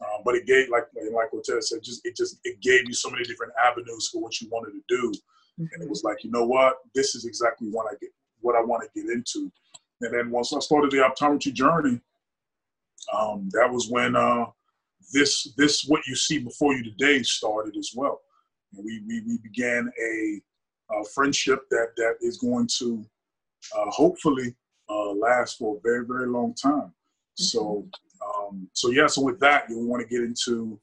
Um, 0.00 0.22
but 0.24 0.34
it 0.34 0.46
gave, 0.46 0.68
like 0.70 0.84
like 1.12 1.30
Cortez 1.30 1.70
said, 1.70 1.82
just 1.82 2.04
it 2.04 2.16
just 2.16 2.38
it 2.44 2.60
gave 2.60 2.86
you 2.86 2.94
so 2.94 3.10
many 3.10 3.24
different 3.24 3.52
avenues 3.64 4.08
for 4.08 4.20
what 4.20 4.40
you 4.40 4.48
wanted 4.50 4.72
to 4.72 4.82
do, 4.88 5.12
mm-hmm. 5.12 5.66
and 5.72 5.82
it 5.82 5.88
was 5.88 6.02
like, 6.02 6.24
you 6.24 6.30
know 6.30 6.44
what, 6.44 6.78
this 6.94 7.14
is 7.14 7.24
exactly 7.24 7.68
what 7.68 7.86
I 7.86 7.94
get, 8.00 8.10
what 8.40 8.56
I 8.56 8.62
want 8.62 8.82
to 8.82 9.00
get 9.00 9.10
into. 9.10 9.50
And 10.00 10.12
then 10.12 10.30
once 10.30 10.52
I 10.52 10.58
started 10.58 10.90
the 10.90 10.98
optometry 10.98 11.54
journey, 11.54 12.00
um, 13.16 13.48
that 13.52 13.70
was 13.72 13.88
when 13.88 14.16
uh, 14.16 14.46
this 15.12 15.52
this 15.56 15.84
what 15.86 16.06
you 16.06 16.16
see 16.16 16.38
before 16.38 16.74
you 16.74 16.84
today 16.84 17.22
started 17.22 17.76
as 17.76 17.90
well. 17.94 18.20
And 18.72 18.84
we, 18.84 19.02
we 19.06 19.22
we 19.26 19.38
began 19.42 19.90
a, 20.00 20.40
a 20.94 21.04
friendship 21.14 21.60
that 21.70 21.88
that 21.96 22.14
is 22.20 22.38
going 22.38 22.68
to 22.78 23.04
uh, 23.76 23.90
hopefully 23.90 24.54
uh, 24.88 25.12
last 25.12 25.58
for 25.58 25.76
a 25.76 25.80
very 25.82 26.06
very 26.06 26.28
long 26.28 26.54
time. 26.54 26.92
So 27.34 27.60
mm-hmm. 27.60 27.88
Um, 28.24 28.68
so 28.72 28.90
yeah, 28.90 29.06
so 29.06 29.20
with 29.22 29.38
that, 29.40 29.68
we 29.68 29.76
want 29.76 30.02
to 30.02 30.08
get 30.08 30.24
into 30.24 30.80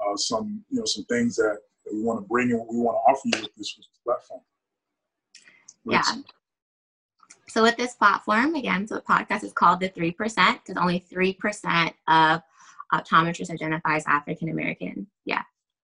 uh, 0.00 0.16
some, 0.16 0.62
you 0.68 0.80
know, 0.80 0.84
some 0.84 1.04
things 1.04 1.34
that, 1.36 1.56
that 1.84 1.94
we 1.94 2.02
want 2.02 2.20
to 2.20 2.28
bring 2.28 2.50
and 2.50 2.60
what 2.60 2.68
we 2.68 2.78
want 2.78 2.96
to 2.96 3.10
offer 3.10 3.22
you 3.24 3.42
with 3.42 3.54
this, 3.56 3.74
with 3.78 3.86
this 3.86 4.00
platform. 4.04 4.40
Let's 5.86 6.14
yeah. 6.14 6.22
So 7.48 7.62
with 7.62 7.76
this 7.76 7.94
platform, 7.94 8.54
again, 8.54 8.86
so 8.86 8.96
the 8.96 9.00
podcast 9.00 9.44
is 9.44 9.52
called 9.52 9.80
the 9.80 9.88
Three 9.88 10.10
Percent 10.10 10.60
because 10.62 10.78
only 10.78 10.98
three 10.98 11.32
percent 11.32 11.94
of 12.06 12.42
optometrists 12.92 13.50
identify 13.50 13.96
as 13.96 14.04
African 14.06 14.48
American. 14.48 15.06
Yeah, 15.24 15.42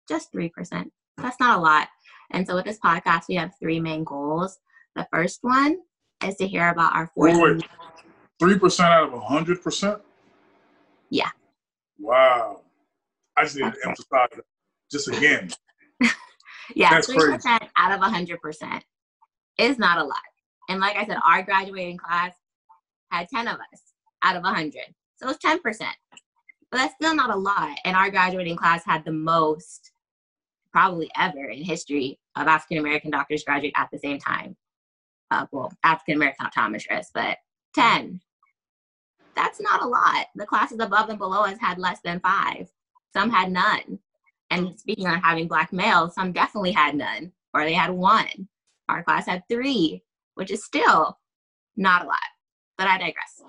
just 0.07 0.31
three 0.31 0.49
percent. 0.49 0.91
That's 1.17 1.39
not 1.39 1.59
a 1.59 1.61
lot. 1.61 1.87
And 2.31 2.47
so 2.47 2.55
with 2.55 2.65
this 2.65 2.79
podcast, 2.79 3.23
we 3.29 3.35
have 3.35 3.51
three 3.59 3.79
main 3.79 4.03
goals. 4.03 4.57
The 4.95 5.07
first 5.11 5.39
one 5.41 5.77
is 6.23 6.35
to 6.35 6.47
hear 6.47 6.69
about 6.69 6.95
our 6.95 7.07
four. 7.13 7.59
Three 8.39 8.57
percent 8.57 8.89
out 8.89 9.07
of 9.07 9.13
a 9.13 9.19
hundred 9.19 9.61
percent. 9.61 10.01
Yeah. 11.09 11.29
Wow. 11.99 12.61
I 13.37 13.43
just 13.43 13.55
need 13.55 13.73
to 13.73 13.79
emphasize 13.85 14.05
that 14.11 14.43
just 14.91 15.07
again. 15.07 15.49
yeah, 16.75 16.99
three 17.01 17.15
percent 17.15 17.63
out 17.77 17.91
of 17.91 17.99
hundred 18.01 18.41
percent 18.41 18.83
is 19.57 19.77
not 19.77 19.99
a 19.99 20.03
lot. 20.03 20.17
And 20.69 20.79
like 20.79 20.95
I 20.95 21.05
said, 21.05 21.17
our 21.25 21.43
graduating 21.43 21.97
class 21.97 22.33
had 23.11 23.27
ten 23.33 23.47
of 23.47 23.55
us 23.55 23.81
out 24.23 24.35
of 24.35 24.43
hundred, 24.43 24.93
so 25.15 25.29
it's 25.29 25.39
ten 25.39 25.59
percent. 25.59 25.95
But 26.71 26.77
that's 26.77 26.95
still 26.95 27.15
not 27.15 27.33
a 27.33 27.35
lot. 27.35 27.77
And 27.83 27.95
our 27.95 28.09
graduating 28.09 28.55
class 28.55 28.83
had 28.85 29.03
the 29.03 29.11
most, 29.11 29.91
probably 30.71 31.09
ever 31.17 31.49
in 31.49 31.63
history, 31.63 32.17
of 32.37 32.47
African 32.47 32.77
American 32.77 33.11
doctors 33.11 33.43
graduate 33.43 33.73
at 33.75 33.89
the 33.91 33.99
same 33.99 34.17
time. 34.17 34.55
Uh, 35.31 35.45
well, 35.51 35.71
African 35.83 36.15
American 36.15 36.45
optometrists, 36.45 37.09
but 37.13 37.37
ten 37.75 38.21
that's 39.35 39.61
not 39.61 39.81
a 39.81 39.87
lot. 39.87 40.27
The 40.35 40.45
classes 40.45 40.79
above 40.79 41.09
and 41.09 41.19
below 41.19 41.43
us 41.43 41.57
had 41.59 41.77
less 41.77 41.99
than 42.03 42.19
five. 42.19 42.69
Some 43.13 43.29
had 43.29 43.51
none. 43.51 43.99
And 44.49 44.77
speaking 44.77 45.07
on 45.07 45.21
having 45.21 45.47
black 45.47 45.71
males, 45.71 46.15
some 46.15 46.31
definitely 46.31 46.71
had 46.71 46.95
none, 46.95 47.31
or 47.53 47.63
they 47.63 47.73
had 47.73 47.91
one. 47.91 48.47
Our 48.89 49.03
class 49.03 49.25
had 49.25 49.43
three, 49.49 50.03
which 50.35 50.51
is 50.51 50.65
still 50.65 51.17
not 51.77 52.03
a 52.03 52.07
lot. 52.07 52.17
But 52.77 52.87
I 52.87 52.97
digress. 52.97 53.41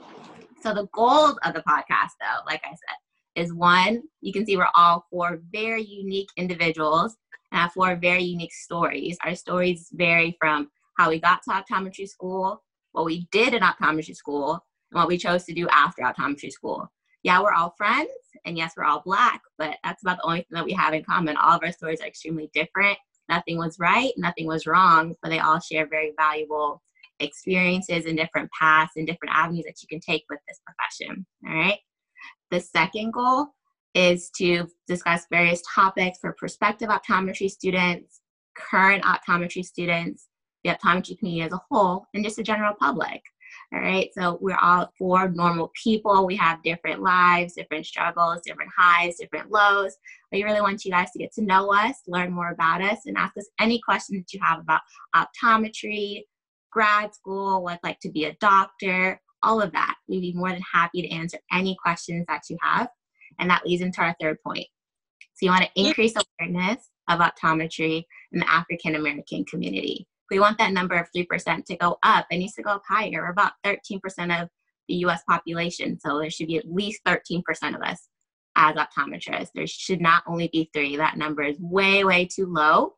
So 0.62 0.72
the 0.72 0.86
goals 0.92 1.38
of 1.44 1.54
the 1.54 1.62
podcast, 1.62 2.14
though, 2.20 2.44
like 2.46 2.62
I 2.64 2.70
said, 2.70 2.96
is 3.34 3.52
one, 3.52 4.02
you 4.20 4.32
can 4.32 4.44
see 4.44 4.56
we're 4.56 4.68
all 4.74 5.06
four 5.10 5.40
very 5.50 5.82
unique 5.82 6.28
individuals 6.36 7.16
and 7.50 7.60
have 7.60 7.72
four 7.72 7.96
very 7.96 8.22
unique 8.22 8.52
stories. 8.52 9.16
Our 9.24 9.34
stories 9.34 9.88
vary 9.92 10.36
from 10.40 10.70
how 10.98 11.08
we 11.10 11.20
got 11.20 11.40
to 11.44 11.50
optometry 11.50 12.08
school, 12.08 12.62
what 12.92 13.04
we 13.04 13.26
did 13.32 13.54
in 13.54 13.62
optometry 13.62 14.14
school, 14.14 14.52
and 14.90 14.98
what 14.98 15.08
we 15.08 15.18
chose 15.18 15.44
to 15.44 15.54
do 15.54 15.68
after 15.68 16.02
optometry 16.02 16.50
school. 16.50 16.90
Yeah, 17.22 17.40
we're 17.40 17.52
all 17.52 17.74
friends, 17.78 18.10
and 18.44 18.56
yes, 18.58 18.72
we're 18.76 18.84
all 18.84 19.02
black, 19.04 19.40
but 19.56 19.76
that's 19.84 20.02
about 20.02 20.18
the 20.18 20.26
only 20.26 20.40
thing 20.40 20.46
that 20.56 20.64
we 20.64 20.72
have 20.72 20.92
in 20.92 21.04
common. 21.04 21.36
All 21.36 21.56
of 21.56 21.62
our 21.62 21.72
stories 21.72 22.00
are 22.00 22.06
extremely 22.06 22.50
different. 22.52 22.98
Nothing 23.28 23.58
was 23.58 23.78
right, 23.78 24.12
nothing 24.16 24.46
was 24.46 24.66
wrong, 24.66 25.14
but 25.22 25.28
they 25.28 25.38
all 25.38 25.60
share 25.60 25.86
very 25.86 26.12
valuable 26.18 26.82
experiences 27.20 28.06
and 28.06 28.18
different 28.18 28.50
paths 28.58 28.92
and 28.96 29.06
different 29.06 29.34
avenues 29.34 29.64
that 29.64 29.80
you 29.80 29.88
can 29.88 30.00
take 30.00 30.24
with 30.28 30.40
this 30.48 30.60
profession. 30.66 31.24
All 31.46 31.54
right. 31.54 31.78
The 32.50 32.60
second 32.60 33.12
goal 33.12 33.48
is 33.94 34.30
to 34.36 34.66
discuss 34.86 35.26
various 35.30 35.62
topics 35.74 36.18
for 36.20 36.32
prospective 36.32 36.88
optometry 36.88 37.50
students, 37.50 38.20
current 38.56 39.04
optometry 39.04 39.64
students, 39.64 40.28
the 40.64 40.70
optometry 40.70 41.18
community 41.18 41.42
as 41.42 41.52
a 41.52 41.60
whole, 41.70 42.06
and 42.14 42.24
just 42.24 42.36
the 42.36 42.42
general 42.42 42.74
public. 42.78 43.22
All 43.74 43.80
right. 43.80 44.10
So 44.14 44.38
we're 44.40 44.58
all 44.60 44.92
four 44.98 45.30
normal 45.30 45.70
people. 45.82 46.26
We 46.26 46.36
have 46.36 46.62
different 46.62 47.02
lives, 47.02 47.54
different 47.54 47.86
struggles, 47.86 48.40
different 48.44 48.70
highs, 48.76 49.16
different 49.18 49.50
lows. 49.50 49.96
We 50.30 50.44
really 50.44 50.60
want 50.60 50.84
you 50.84 50.90
guys 50.90 51.10
to 51.12 51.18
get 51.18 51.32
to 51.34 51.42
know 51.42 51.72
us, 51.72 51.96
learn 52.06 52.32
more 52.32 52.50
about 52.50 52.82
us, 52.82 53.00
and 53.06 53.16
ask 53.16 53.36
us 53.38 53.48
any 53.58 53.80
questions 53.80 54.24
that 54.24 54.32
you 54.32 54.40
have 54.42 54.60
about 54.60 54.82
optometry, 55.16 56.22
grad 56.70 57.14
school, 57.14 57.62
what 57.62 57.74
it's 57.74 57.84
like 57.84 58.00
to 58.00 58.10
be 58.10 58.24
a 58.24 58.36
doctor, 58.40 59.20
all 59.42 59.60
of 59.60 59.72
that. 59.72 59.94
We'd 60.08 60.20
be 60.20 60.32
more 60.32 60.50
than 60.50 60.62
happy 60.72 61.02
to 61.02 61.10
answer 61.10 61.38
any 61.50 61.76
questions 61.82 62.24
that 62.28 62.42
you 62.48 62.56
have. 62.62 62.88
And 63.38 63.48
that 63.50 63.64
leads 63.66 63.82
into 63.82 64.00
our 64.00 64.14
third 64.20 64.38
point. 64.46 64.66
So 65.34 65.46
you 65.46 65.50
want 65.50 65.64
to 65.64 65.80
increase 65.80 66.14
awareness 66.40 66.88
of 67.08 67.20
optometry 67.20 68.04
in 68.32 68.40
the 68.40 68.52
African 68.52 68.94
American 68.94 69.44
community 69.44 70.06
we 70.32 70.40
want 70.40 70.56
that 70.58 70.72
number 70.72 70.96
of 70.96 71.06
3% 71.14 71.64
to 71.66 71.76
go 71.76 71.98
up. 72.02 72.26
It 72.30 72.38
needs 72.38 72.54
to 72.54 72.62
go 72.62 72.70
up 72.70 72.82
higher. 72.88 73.10
We're 73.12 73.30
about 73.30 73.52
13% 73.66 74.00
of 74.42 74.48
the 74.88 74.94
US 75.06 75.22
population. 75.28 76.00
So 76.00 76.18
there 76.18 76.30
should 76.30 76.46
be 76.46 76.56
at 76.56 76.72
least 76.72 77.02
13% 77.06 77.42
of 77.74 77.82
us 77.82 78.08
as 78.56 78.76
optometrists. 78.76 79.50
There 79.54 79.66
should 79.66 80.00
not 80.00 80.22
only 80.26 80.48
be 80.50 80.70
three. 80.72 80.96
That 80.96 81.18
number 81.18 81.42
is 81.42 81.60
way, 81.60 82.02
way 82.04 82.26
too 82.26 82.46
low. 82.46 82.94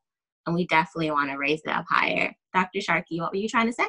And 0.46 0.54
we 0.54 0.66
definitely 0.68 1.10
want 1.10 1.30
to 1.30 1.36
raise 1.36 1.60
it 1.64 1.70
up 1.70 1.86
higher. 1.88 2.32
Dr. 2.54 2.80
Sharkey, 2.80 3.20
what 3.20 3.32
were 3.32 3.38
you 3.38 3.48
trying 3.48 3.66
to 3.66 3.72
say? 3.72 3.86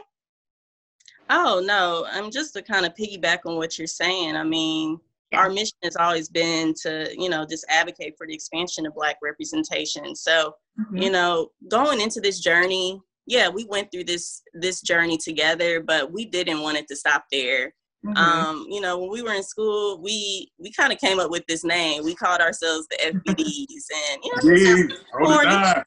Oh, 1.29 1.61
no. 1.65 2.05
I'm 2.11 2.31
just 2.31 2.53
to 2.53 2.61
kind 2.61 2.85
of 2.85 2.93
piggyback 2.93 3.39
on 3.45 3.55
what 3.57 3.77
you're 3.77 3.87
saying. 3.87 4.35
I 4.35 4.43
mean, 4.43 4.99
yeah. 5.31 5.39
our 5.39 5.49
mission 5.49 5.77
has 5.83 5.95
always 5.95 6.29
been 6.29 6.73
to, 6.83 7.09
you 7.17 7.29
know, 7.29 7.45
just 7.45 7.65
advocate 7.69 8.15
for 8.17 8.27
the 8.27 8.33
expansion 8.33 8.85
of 8.85 8.93
Black 8.95 9.17
representation. 9.21 10.15
So, 10.15 10.55
mm-hmm. 10.79 10.97
you 10.97 11.11
know, 11.11 11.49
going 11.69 12.01
into 12.01 12.21
this 12.21 12.39
journey, 12.39 13.01
yeah, 13.27 13.49
we 13.49 13.65
went 13.65 13.91
through 13.91 14.03
this 14.03 14.43
this 14.53 14.81
journey 14.81 15.17
together, 15.17 15.81
but 15.81 16.11
we 16.11 16.25
didn't 16.25 16.61
want 16.61 16.77
it 16.77 16.87
to 16.89 16.95
stop 16.95 17.25
there. 17.31 17.73
Mm-hmm. 18.05 18.17
Um, 18.17 18.67
you 18.69 18.81
know, 18.81 18.99
when 18.99 19.09
we 19.09 19.23
were 19.23 19.33
in 19.33 19.41
school, 19.41 19.99
we 19.99 20.51
we 20.59 20.71
kind 20.71 20.93
of 20.93 20.99
came 20.99 21.19
up 21.19 21.31
with 21.31 21.43
this 21.47 21.63
name. 21.63 22.03
We 22.03 22.13
called 22.13 22.39
ourselves 22.39 22.87
the 22.91 22.97
FBDs, 22.97 23.85
and 24.11 24.23
you 24.23 24.31
know, 24.35 25.83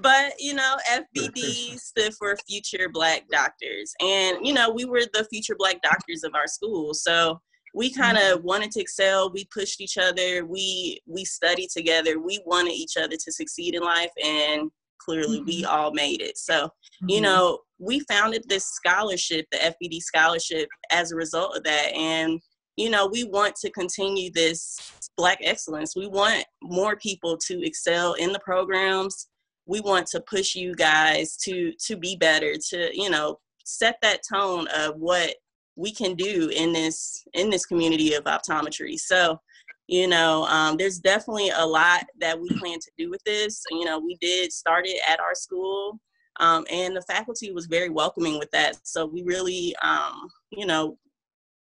but 0.00 0.34
you 0.38 0.54
know, 0.54 0.76
FBD 0.90 1.78
stood 1.78 2.14
for 2.14 2.36
Future 2.48 2.88
Black 2.92 3.28
Doctors, 3.30 3.92
and 4.00 4.38
you 4.46 4.52
know, 4.52 4.70
we 4.70 4.84
were 4.84 5.02
the 5.12 5.26
future 5.30 5.56
Black 5.58 5.80
doctors 5.82 6.24
of 6.24 6.34
our 6.34 6.46
school. 6.46 6.94
So 6.94 7.40
we 7.74 7.92
kind 7.92 8.16
of 8.16 8.38
mm-hmm. 8.38 8.46
wanted 8.46 8.70
to 8.72 8.80
excel. 8.80 9.30
We 9.32 9.46
pushed 9.52 9.80
each 9.80 9.98
other. 9.98 10.44
We 10.44 11.00
we 11.06 11.24
studied 11.24 11.70
together. 11.70 12.18
We 12.18 12.40
wanted 12.44 12.72
each 12.72 12.96
other 12.96 13.16
to 13.16 13.32
succeed 13.32 13.74
in 13.74 13.82
life, 13.82 14.10
and 14.24 14.70
clearly 14.98 15.42
we 15.42 15.62
mm-hmm. 15.62 15.70
all 15.70 15.92
made 15.92 16.20
it. 16.20 16.36
So, 16.38 16.66
mm-hmm. 16.66 17.08
you 17.08 17.20
know, 17.20 17.60
we 17.78 18.00
founded 18.00 18.44
this 18.48 18.66
scholarship, 18.66 19.46
the 19.50 19.58
FBD 19.58 20.00
scholarship, 20.00 20.68
as 20.90 21.12
a 21.12 21.16
result 21.16 21.56
of 21.56 21.64
that. 21.64 21.94
And, 21.94 22.40
you 22.76 22.90
know, 22.90 23.06
we 23.06 23.24
want 23.24 23.56
to 23.56 23.70
continue 23.70 24.30
this 24.32 24.78
Black 25.16 25.38
excellence. 25.42 25.96
We 25.96 26.06
want 26.06 26.44
more 26.62 26.96
people 26.96 27.36
to 27.48 27.66
excel 27.66 28.14
in 28.14 28.32
the 28.32 28.40
programs. 28.40 29.28
We 29.68 29.80
want 29.80 30.08
to 30.08 30.20
push 30.20 30.56
you 30.56 30.74
guys 30.74 31.36
to 31.44 31.72
to 31.86 31.96
be 31.96 32.16
better, 32.16 32.54
to 32.70 32.90
you 32.92 33.10
know, 33.10 33.38
set 33.64 33.98
that 34.02 34.22
tone 34.28 34.66
of 34.68 34.96
what 34.96 35.34
we 35.76 35.92
can 35.92 36.14
do 36.14 36.50
in 36.54 36.72
this 36.72 37.24
in 37.34 37.50
this 37.50 37.64
community 37.64 38.14
of 38.14 38.24
optometry. 38.24 38.98
So, 38.98 39.40
you 39.86 40.08
know, 40.08 40.44
um, 40.46 40.76
there's 40.76 40.98
definitely 40.98 41.50
a 41.50 41.64
lot 41.64 42.04
that 42.20 42.38
we 42.38 42.48
plan 42.58 42.78
to 42.80 42.90
do 42.98 43.10
with 43.10 43.22
this. 43.24 43.62
You 43.70 43.84
know, 43.84 44.00
we 44.00 44.16
did 44.20 44.52
start 44.52 44.86
it 44.86 45.00
at 45.08 45.20
our 45.20 45.34
school. 45.34 46.00
Um, 46.40 46.64
and 46.70 46.96
the 46.96 47.02
faculty 47.02 47.52
was 47.52 47.66
very 47.66 47.88
welcoming 47.88 48.38
with 48.38 48.50
that. 48.52 48.78
So 48.84 49.06
we 49.06 49.22
really, 49.22 49.74
um, 49.82 50.28
you 50.50 50.66
know, 50.66 50.98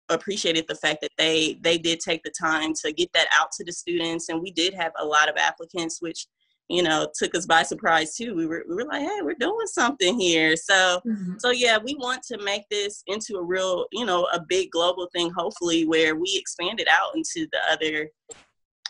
appreciated 0.09 0.65
the 0.67 0.75
fact 0.75 0.99
that 1.01 1.11
they 1.17 1.57
they 1.61 1.77
did 1.77 1.99
take 1.99 2.21
the 2.23 2.31
time 2.31 2.73
to 2.73 2.91
get 2.91 3.11
that 3.13 3.27
out 3.33 3.51
to 3.53 3.63
the 3.63 3.71
students 3.71 4.27
and 4.27 4.41
we 4.41 4.51
did 4.51 4.73
have 4.73 4.91
a 4.99 5.05
lot 5.05 5.29
of 5.29 5.37
applicants 5.37 6.01
which 6.01 6.27
you 6.71 6.81
know 6.81 7.07
took 7.13 7.35
us 7.35 7.45
by 7.45 7.63
surprise 7.63 8.15
too. 8.15 8.33
We 8.33 8.45
were, 8.45 8.63
we 8.67 8.75
were 8.75 8.85
like 8.85 9.01
hey 9.01 9.19
we're 9.21 9.35
doing 9.35 9.67
something 9.67 10.19
here. 10.19 10.55
So 10.55 11.01
mm-hmm. 11.05 11.33
so 11.37 11.51
yeah 11.51 11.77
we 11.83 11.95
want 11.95 12.23
to 12.23 12.37
make 12.43 12.63
this 12.69 13.03
into 13.07 13.35
a 13.35 13.43
real 13.43 13.85
you 13.91 14.05
know 14.05 14.27
a 14.33 14.39
big 14.47 14.71
global 14.71 15.09
thing 15.13 15.31
hopefully 15.31 15.85
where 15.85 16.15
we 16.15 16.33
expand 16.35 16.79
it 16.79 16.87
out 16.87 17.15
into 17.15 17.47
the 17.51 17.59
other 17.71 18.09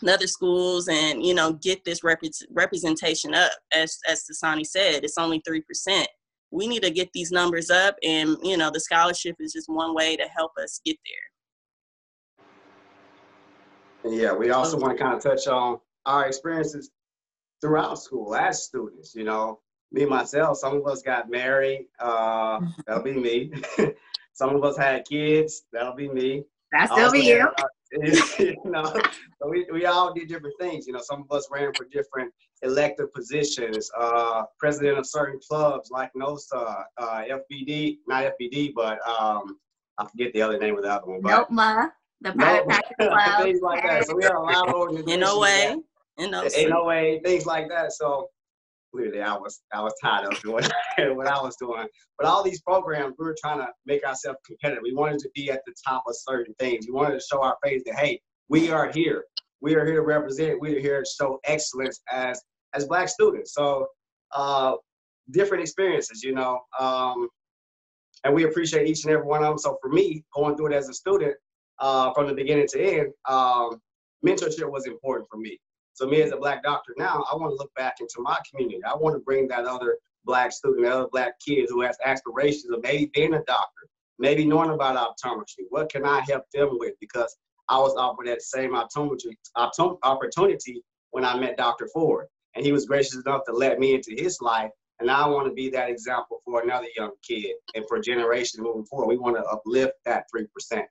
the 0.01 0.13
other 0.13 0.27
schools 0.27 0.87
and 0.87 1.25
you 1.25 1.33
know 1.33 1.53
get 1.53 1.83
this 1.83 2.03
rep- 2.03 2.21
representation 2.51 3.33
up. 3.33 3.51
As 3.73 3.97
as 4.07 4.25
Tasani 4.25 4.65
said 4.65 5.03
it's 5.03 5.17
only 5.17 5.41
3% 5.41 6.05
we 6.53 6.67
need 6.67 6.83
to 6.83 6.91
get 6.91 7.09
these 7.13 7.31
numbers 7.31 7.69
up 7.69 7.95
and 8.03 8.37
you 8.43 8.57
know 8.57 8.69
the 8.69 8.79
scholarship 8.79 9.35
is 9.39 9.53
just 9.53 9.69
one 9.69 9.95
way 9.95 10.15
to 10.17 10.27
help 10.35 10.51
us 10.61 10.81
get 10.85 10.97
there. 14.03 14.13
Yeah 14.13 14.33
we 14.33 14.51
also 14.51 14.77
want 14.77 14.95
to 14.95 15.03
kind 15.03 15.15
of 15.15 15.23
touch 15.23 15.47
on 15.47 15.79
our 16.05 16.25
experiences 16.27 16.91
throughout 17.61 18.01
school 18.01 18.35
as 18.35 18.63
students 18.63 19.15
you 19.15 19.23
know 19.23 19.59
me 19.91 20.05
myself 20.05 20.57
some 20.57 20.75
of 20.75 20.85
us 20.87 21.01
got 21.01 21.29
married 21.29 21.87
uh, 21.99 22.59
that'll 22.87 23.03
be 23.03 23.13
me 23.13 23.51
some 24.33 24.55
of 24.55 24.63
us 24.63 24.77
had 24.77 25.05
kids 25.05 25.63
that'll 25.71 25.95
be 25.95 26.09
me 26.09 26.43
that's 26.71 26.91
still 26.91 27.11
be 27.11 27.19
you 27.19 27.47
you 28.39 28.55
know, 28.65 28.83
so 28.83 29.49
we, 29.49 29.67
we 29.71 29.85
all 29.85 30.13
did 30.13 30.29
different 30.29 30.55
things. 30.59 30.87
You 30.87 30.93
know, 30.93 31.01
some 31.03 31.25
of 31.29 31.35
us 31.35 31.47
ran 31.51 31.73
for 31.73 31.85
different 31.85 32.33
elected 32.61 33.11
positions, 33.13 33.91
uh, 33.99 34.43
president 34.57 34.97
of 34.97 35.05
certain 35.05 35.39
clubs 35.45 35.89
like 35.91 36.09
NOSA, 36.15 36.85
uh, 36.97 37.23
FBD, 37.29 37.97
not 38.07 38.31
FBD, 38.39 38.71
but 38.73 39.05
um, 39.07 39.57
I 39.97 40.07
forget 40.07 40.31
the 40.33 40.41
other 40.41 40.57
name 40.57 40.77
of 40.77 40.83
the 40.83 40.91
other 40.91 41.05
one. 41.05 41.21
But 41.21 41.49
NOPMA, 41.49 41.91
the 42.21 42.31
private 42.31 42.67
practice 42.67 42.95
club. 43.07 43.43
things 43.43 43.61
like 43.61 43.83
that. 43.83 44.05
So 44.05 44.15
we 44.15 44.23
had 44.23 44.35
a 44.35 44.39
lot 44.39 44.69
of 44.69 44.73
organizations. 44.73 45.83
NOA. 46.29 46.69
no 46.69 46.85
way 46.85 47.21
things 47.23 47.45
like 47.45 47.69
that. 47.69 47.93
So 47.93 48.27
clearly 48.93 49.21
I 49.21 49.33
was 49.33 49.61
I 49.73 49.81
was 49.81 49.93
tired 50.03 50.31
of 50.31 50.41
doing 50.41 50.63
what 51.15 51.27
I 51.27 51.41
was 51.41 51.55
doing. 51.57 51.87
But 52.17 52.27
all 52.27 52.43
these 52.43 52.61
programs, 52.61 53.15
we 53.17 53.25
were 53.25 53.35
trying 53.39 53.59
to 53.59 53.67
make 53.85 54.05
ourselves 54.05 54.39
competitive. 54.45 54.83
We 54.83 54.93
wanted 54.93 55.19
to 55.19 55.29
be 55.33 55.49
at 55.51 55.61
the 55.65 55.73
top 55.87 56.03
of 56.07 56.15
certain 56.15 56.53
things. 56.59 56.85
We 56.87 56.93
wanted 56.93 57.19
to 57.19 57.25
show 57.25 57.41
our 57.41 57.57
face 57.63 57.83
that 57.85 57.95
hey, 57.95 58.19
we 58.49 58.71
are 58.71 58.91
here. 58.91 59.25
We 59.61 59.75
are 59.75 59.85
here 59.85 59.95
to 59.95 60.01
represent. 60.01 60.59
We 60.59 60.77
are 60.77 60.79
here 60.79 61.03
to 61.03 61.09
show 61.09 61.39
excellence 61.45 62.01
as 62.11 62.41
as 62.73 62.85
black 62.85 63.09
students. 63.09 63.53
So 63.53 63.87
uh, 64.33 64.75
different 65.31 65.63
experiences, 65.63 66.23
you 66.23 66.33
know. 66.33 66.59
Um, 66.79 67.29
and 68.23 68.33
we 68.33 68.43
appreciate 68.43 68.87
each 68.87 69.03
and 69.03 69.13
every 69.13 69.25
one 69.25 69.43
of 69.43 69.49
them. 69.49 69.57
So 69.57 69.77
for 69.81 69.89
me, 69.89 70.23
going 70.35 70.55
through 70.55 70.67
it 70.67 70.73
as 70.73 70.89
a 70.89 70.93
student, 70.93 71.35
uh, 71.79 72.13
from 72.13 72.27
the 72.27 72.33
beginning 72.33 72.67
to 72.67 72.81
end, 72.81 73.13
um, 73.27 73.81
mentorship 74.25 74.69
was 74.69 74.85
important 74.85 75.27
for 75.29 75.37
me. 75.37 75.59
So 76.01 76.07
me 76.07 76.23
as 76.23 76.31
a 76.31 76.37
black 76.37 76.63
doctor 76.63 76.95
now, 76.97 77.23
I 77.31 77.35
want 77.35 77.51
to 77.51 77.55
look 77.57 77.71
back 77.75 77.97
into 77.99 78.15
my 78.21 78.35
community. 78.49 78.83
I 78.83 78.95
want 78.95 79.15
to 79.15 79.19
bring 79.19 79.47
that 79.49 79.65
other 79.65 79.99
black 80.25 80.51
student, 80.51 80.87
other 80.87 81.07
black 81.11 81.33
kid 81.39 81.67
who 81.69 81.81
has 81.81 81.95
aspirations 82.03 82.71
of 82.71 82.81
maybe 82.81 83.11
being 83.13 83.35
a 83.35 83.43
doctor, 83.43 83.87
maybe 84.17 84.43
knowing 84.43 84.71
about 84.71 84.97
optometry. 84.97 85.65
What 85.69 85.91
can 85.91 86.03
I 86.03 86.21
help 86.27 86.45
them 86.55 86.79
with? 86.79 86.95
Because 86.99 87.37
I 87.69 87.77
was 87.77 87.93
offered 87.95 88.25
that 88.25 88.41
same 88.41 88.71
optometry 88.71 89.35
opportunity 90.01 90.81
when 91.11 91.23
I 91.23 91.39
met 91.39 91.55
Dr. 91.55 91.87
Ford. 91.93 92.25
And 92.55 92.65
he 92.65 92.71
was 92.71 92.87
gracious 92.87 93.21
enough 93.23 93.43
to 93.45 93.53
let 93.53 93.77
me 93.77 93.93
into 93.93 94.15
his 94.17 94.41
life. 94.41 94.71
And 95.01 95.11
I 95.11 95.27
want 95.27 95.49
to 95.49 95.53
be 95.53 95.69
that 95.69 95.91
example 95.91 96.41
for 96.45 96.63
another 96.63 96.87
young 96.97 97.11
kid 97.21 97.53
and 97.75 97.85
for 97.87 97.99
generations 97.99 98.63
moving 98.63 98.85
forward. 98.85 99.05
We 99.05 99.19
want 99.19 99.37
to 99.37 99.43
uplift 99.43 99.93
that 100.05 100.25
3%. 100.35 100.47
Yeah, 100.71 100.83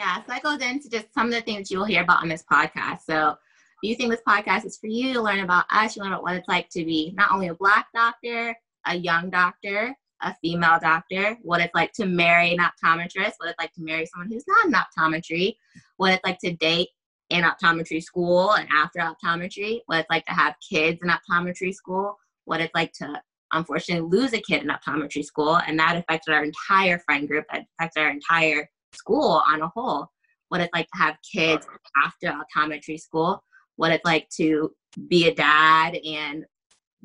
so 0.00 0.24
that 0.28 0.42
goes 0.42 0.60
into 0.62 0.88
just 0.88 1.12
some 1.14 1.26
of 1.26 1.32
the 1.32 1.42
things 1.42 1.70
you'll 1.70 1.84
hear 1.84 2.02
about 2.02 2.22
on 2.22 2.28
this 2.28 2.44
podcast. 2.50 3.00
So 3.06 3.36
do 3.82 3.88
you 3.88 3.94
think 3.94 4.10
this 4.10 4.22
podcast 4.26 4.64
is 4.64 4.78
for 4.78 4.86
you 4.86 5.12
to 5.14 5.22
learn 5.22 5.40
about 5.40 5.64
us, 5.70 5.96
you 5.96 6.02
learn 6.02 6.12
about 6.12 6.22
what 6.22 6.36
it's 6.36 6.48
like 6.48 6.68
to 6.70 6.84
be 6.84 7.12
not 7.16 7.32
only 7.32 7.48
a 7.48 7.54
black 7.54 7.86
doctor, 7.94 8.56
a 8.86 8.96
young 8.96 9.30
doctor, 9.30 9.94
a 10.22 10.34
female 10.42 10.78
doctor, 10.80 11.36
what 11.42 11.60
it's 11.60 11.74
like 11.74 11.92
to 11.92 12.06
marry 12.06 12.52
an 12.52 12.58
optometrist, 12.58 13.34
what 13.38 13.48
it's 13.48 13.58
like 13.58 13.72
to 13.72 13.82
marry 13.82 14.06
someone 14.06 14.30
who's 14.30 14.44
not 14.46 14.66
in 14.66 14.72
optometry, 14.72 15.54
what 15.96 16.12
it's 16.12 16.24
like 16.24 16.38
to 16.38 16.54
date 16.56 16.88
in 17.30 17.44
optometry 17.44 18.02
school 18.02 18.52
and 18.52 18.68
after 18.72 19.00
optometry, 19.00 19.80
what 19.86 20.00
it's 20.00 20.10
like 20.10 20.26
to 20.26 20.32
have 20.32 20.54
kids 20.68 20.98
in 21.02 21.10
optometry 21.10 21.72
school, 21.74 22.18
what 22.44 22.60
it's 22.60 22.74
like 22.74 22.92
to 22.92 23.20
unfortunately 23.52 24.08
lose 24.08 24.32
a 24.32 24.40
kid 24.40 24.62
in 24.62 24.68
optometry 24.68 25.24
school, 25.24 25.56
and 25.66 25.78
that 25.78 25.96
affected 25.96 26.32
our 26.34 26.44
entire 26.44 26.98
friend 27.00 27.26
group, 27.28 27.44
that 27.50 27.64
affected 27.78 28.00
our 28.00 28.10
entire 28.10 28.68
school 28.92 29.42
on 29.46 29.62
a 29.62 29.68
whole, 29.68 30.08
what 30.48 30.60
it's 30.60 30.74
like 30.74 30.86
to 30.94 30.98
have 30.98 31.16
kids 31.32 31.66
after 32.02 32.32
optometry 32.32 32.98
school, 33.00 33.42
what 33.76 33.92
it's 33.92 34.04
like 34.04 34.28
to 34.36 34.72
be 35.08 35.28
a 35.28 35.34
dad 35.34 35.96
and 36.04 36.44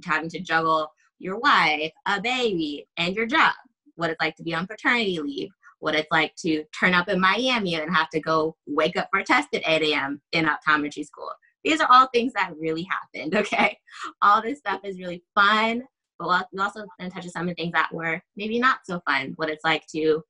having 0.03 0.29
to 0.29 0.39
juggle 0.39 0.91
your 1.19 1.39
wife, 1.39 1.91
a 2.07 2.19
baby, 2.21 2.87
and 2.97 3.15
your 3.15 3.25
job, 3.25 3.53
what 3.95 4.09
it's 4.09 4.21
like 4.21 4.35
to 4.35 4.43
be 4.43 4.53
on 4.53 4.67
paternity 4.67 5.19
leave, 5.19 5.49
what 5.79 5.95
it's 5.95 6.11
like 6.11 6.35
to 6.35 6.63
turn 6.77 6.93
up 6.93 7.07
in 7.07 7.19
Miami 7.19 7.75
and 7.75 7.95
have 7.95 8.09
to 8.09 8.19
go 8.19 8.55
wake 8.67 8.97
up 8.97 9.07
for 9.11 9.19
a 9.19 9.23
test 9.23 9.49
at 9.53 9.61
8 9.65 9.83
a.m. 9.93 10.21
in 10.31 10.45
optometry 10.45 11.05
school. 11.05 11.31
These 11.63 11.81
are 11.81 11.87
all 11.89 12.07
things 12.13 12.33
that 12.33 12.51
really 12.59 12.87
happened, 12.89 13.35
okay? 13.45 13.77
All 14.21 14.41
this 14.41 14.59
stuff 14.59 14.81
is 14.83 14.99
really 14.99 15.23
fun, 15.33 15.83
but 16.19 16.47
we 16.51 16.59
also 16.59 16.85
going 16.99 17.09
to 17.09 17.15
touch 17.15 17.25
on 17.25 17.31
some 17.31 17.43
of 17.43 17.49
the 17.49 17.55
things 17.55 17.73
that 17.73 17.93
were 17.93 18.21
maybe 18.35 18.59
not 18.59 18.79
so 18.83 19.01
fun, 19.07 19.33
what 19.37 19.49
it's 19.49 19.63
like 19.63 19.85
to 19.95 20.23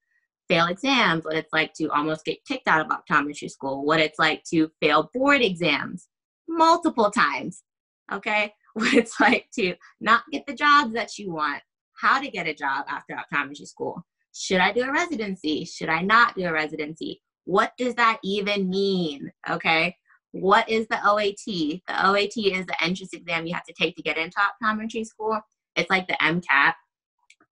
fail 0.48 0.68
exams, 0.68 1.26
what 1.26 1.36
it's 1.36 1.54
like 1.54 1.74
to 1.74 1.88
almost 1.90 2.26
get 2.26 2.44
kicked 2.46 2.68
out 2.68 2.86
of 2.86 2.92
optometry 2.92 3.50
school, 3.50 3.86
what 3.86 4.00
it's 4.00 4.20
like 4.20 4.44
to 4.52 4.70
fail 4.82 5.10
board 5.14 5.42
exams 5.42 6.08
multiple 6.48 7.12
times, 7.12 7.64
okay? 8.12 8.54
What 8.76 8.94
it's 8.94 9.22
like 9.22 9.48
to 9.58 9.74
not 10.02 10.24
get 10.34 10.46
the 10.46 10.54
jobs 10.54 10.92
that 10.96 11.18
you 11.18 11.32
want, 11.32 11.64
how 11.94 12.20
to 12.20 12.30
get 12.30 12.46
a 12.46 12.54
job 12.54 12.84
after 12.90 13.16
optometry 13.16 13.66
school. 13.66 14.06
Should 14.34 14.60
I 14.60 14.74
do 14.74 14.84
a 14.84 14.92
residency? 14.92 15.64
Should 15.64 15.88
I 15.88 16.02
not 16.02 16.36
do 16.36 16.46
a 16.46 16.52
residency? 16.52 17.22
What 17.46 17.72
does 17.78 17.96
that 17.96 18.20
even 18.22 18.70
mean? 18.70 19.32
Okay. 19.50 19.96
What 20.32 20.68
is 20.68 20.88
the 20.88 21.00
OAT? 21.08 21.46
The 21.46 22.06
OAT 22.06 22.36
is 22.36 22.66
the 22.66 22.76
entrance 22.84 23.14
exam 23.14 23.48
you 23.48 23.54
have 23.54 23.64
to 23.64 23.74
take 23.80 23.96
to 23.96 24.04
get 24.04 24.18
into 24.18 24.38
optometry 24.38 25.06
school. 25.06 25.40
It's 25.78 25.90
like 25.90 26.10
the 26.10 26.18
MCAT, 26.22 26.74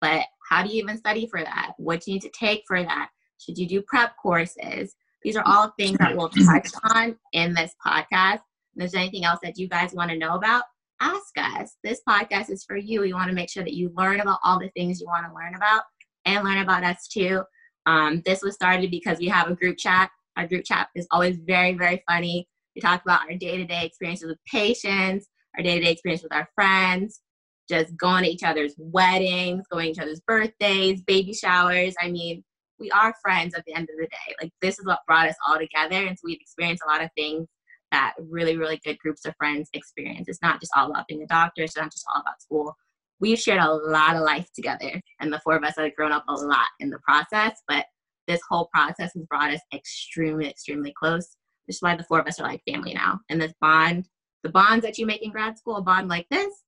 but 0.02 0.26
how 0.50 0.64
do 0.64 0.70
you 0.70 0.82
even 0.82 0.98
study 0.98 1.28
for 1.28 1.42
that? 1.42 1.74
What 1.78 2.02
do 2.02 2.12
you 2.12 2.16
need 2.16 2.22
to 2.24 2.30
take 2.30 2.64
for 2.68 2.82
that? 2.82 3.10
Should 3.40 3.58
you 3.58 3.68
do 3.68 3.82
prep 3.82 4.16
courses? 4.22 4.96
These 5.24 5.36
are 5.36 5.44
all 5.46 5.74
things 5.78 5.98
that 6.00 6.16
we'll 6.16 6.30
touch 6.30 6.70
on 6.96 7.16
in 7.32 7.54
this 7.54 7.74
podcast. 7.86 8.36
If 8.36 8.76
there's 8.76 8.96
anything 8.96 9.26
else 9.26 9.40
that 9.44 9.58
you 9.58 9.68
guys 9.68 9.94
want 9.94 10.12
to 10.12 10.18
know 10.18 10.36
about, 10.36 10.64
ask 11.00 11.38
us. 11.38 11.78
This 11.84 12.02
podcast 12.08 12.50
is 12.50 12.64
for 12.64 12.78
you. 12.78 13.02
We 13.02 13.14
want 13.14 13.30
to 13.30 13.36
make 13.36 13.50
sure 13.50 13.64
that 13.64 13.74
you 13.74 13.92
learn 13.96 14.20
about 14.20 14.40
all 14.44 14.60
the 14.60 14.70
things 14.76 15.00
you 15.00 15.08
want 15.08 15.26
to 15.28 15.34
learn 15.34 15.56
about 15.56 15.84
and 16.26 16.44
learn 16.44 16.60
about 16.60 16.84
us 16.84 17.08
too. 17.08 17.44
Um, 17.86 18.22
this 18.26 18.42
was 18.42 18.56
started 18.56 18.92
because 18.92 19.20
we 19.20 19.28
have 19.28 19.50
a 19.50 19.56
group 19.56 19.78
chat. 19.78 20.10
Our 20.38 20.48
group 20.48 20.66
chat 20.66 20.88
is 20.96 21.08
always 21.12 21.38
very, 21.38 21.74
very 21.74 22.04
funny. 22.08 22.48
We 22.76 22.82
talk 22.82 23.02
about 23.04 23.22
our 23.30 23.38
day 23.38 23.58
to 23.58 23.66
day 23.66 23.86
experiences 23.86 24.28
with 24.28 24.40
patients, 24.50 25.28
our 25.58 25.64
day 25.64 25.76
to 25.76 25.86
day 25.86 25.92
experience 25.92 26.24
with 26.24 26.34
our 26.34 26.50
friends, 26.56 27.22
just 27.70 27.96
going 27.98 28.24
to 28.24 28.30
each 28.30 28.44
other's 28.44 28.76
weddings, 28.78 29.64
going 29.72 29.86
to 29.86 29.92
each 29.92 30.00
other's 30.00 30.22
birthdays, 30.22 31.02
baby 31.02 31.34
showers. 31.34 31.96
I 32.02 32.10
mean, 32.10 32.44
we 32.80 32.92
are 32.92 33.16
friends 33.22 33.54
at 33.56 33.64
the 33.66 33.74
end 33.74 33.90
of 33.90 33.98
the 33.98 34.08
day. 34.08 34.36
Like 34.42 34.52
this 34.62 34.80
is 34.80 34.86
what 34.86 35.00
brought 35.08 35.30
us 35.30 35.36
all 35.48 35.58
together. 35.58 36.06
And 36.06 36.18
so 36.18 36.24
we've 36.26 36.42
experienced 36.42 36.84
a 36.86 36.92
lot 36.92 37.04
of 37.04 37.10
things 37.16 37.48
that 37.92 38.14
really, 38.20 38.58
really 38.58 38.82
good 38.84 38.98
groups 38.98 39.24
of 39.26 39.36
friends 39.38 39.70
experience. 39.74 40.28
It's 40.28 40.42
not 40.42 40.60
just 40.60 40.72
all 40.76 40.90
about 40.90 41.08
being 41.08 41.24
a 41.24 41.28
doctor, 41.28 41.62
it's 41.64 41.78
not 41.78 41.92
just 41.92 42.06
all 42.14 42.22
about 42.22 42.42
school. 42.42 42.76
We've 43.20 43.40
shared 43.40 43.62
a 43.62 43.72
lot 43.72 44.16
of 44.16 44.24
life 44.24 44.50
together, 44.54 45.00
and 45.22 45.32
the 45.32 45.40
four 45.44 45.56
of 45.56 45.64
us 45.64 45.76
have 45.78 45.96
grown 45.96 46.12
up 46.12 46.26
a 46.28 46.34
lot 46.34 46.68
in 46.80 46.90
the 46.90 47.00
process, 47.00 47.62
but 47.70 47.86
this 48.28 48.42
whole 48.50 48.68
process 48.74 49.12
has 49.14 49.24
brought 49.30 49.54
us 49.54 49.62
extremely, 49.74 50.50
extremely 50.50 50.94
close, 51.00 51.38
which 51.68 51.76
is 51.76 51.82
why 51.82 51.96
the 51.96 52.04
four 52.04 52.20
of 52.20 52.28
us 52.28 52.40
are 52.40 52.48
like 52.48 52.62
family 52.68 52.94
now. 52.94 53.20
And 53.30 53.40
this 53.40 53.54
bond, 53.62 54.10
the 54.44 54.50
bonds 54.50 54.84
that 54.84 54.98
you 54.98 55.06
make 55.06 55.22
in 55.22 55.32
grad 55.32 55.58
school, 55.58 55.78
a 55.78 55.82
bond 55.82 56.10
like 56.10 56.26
this, 56.30 56.63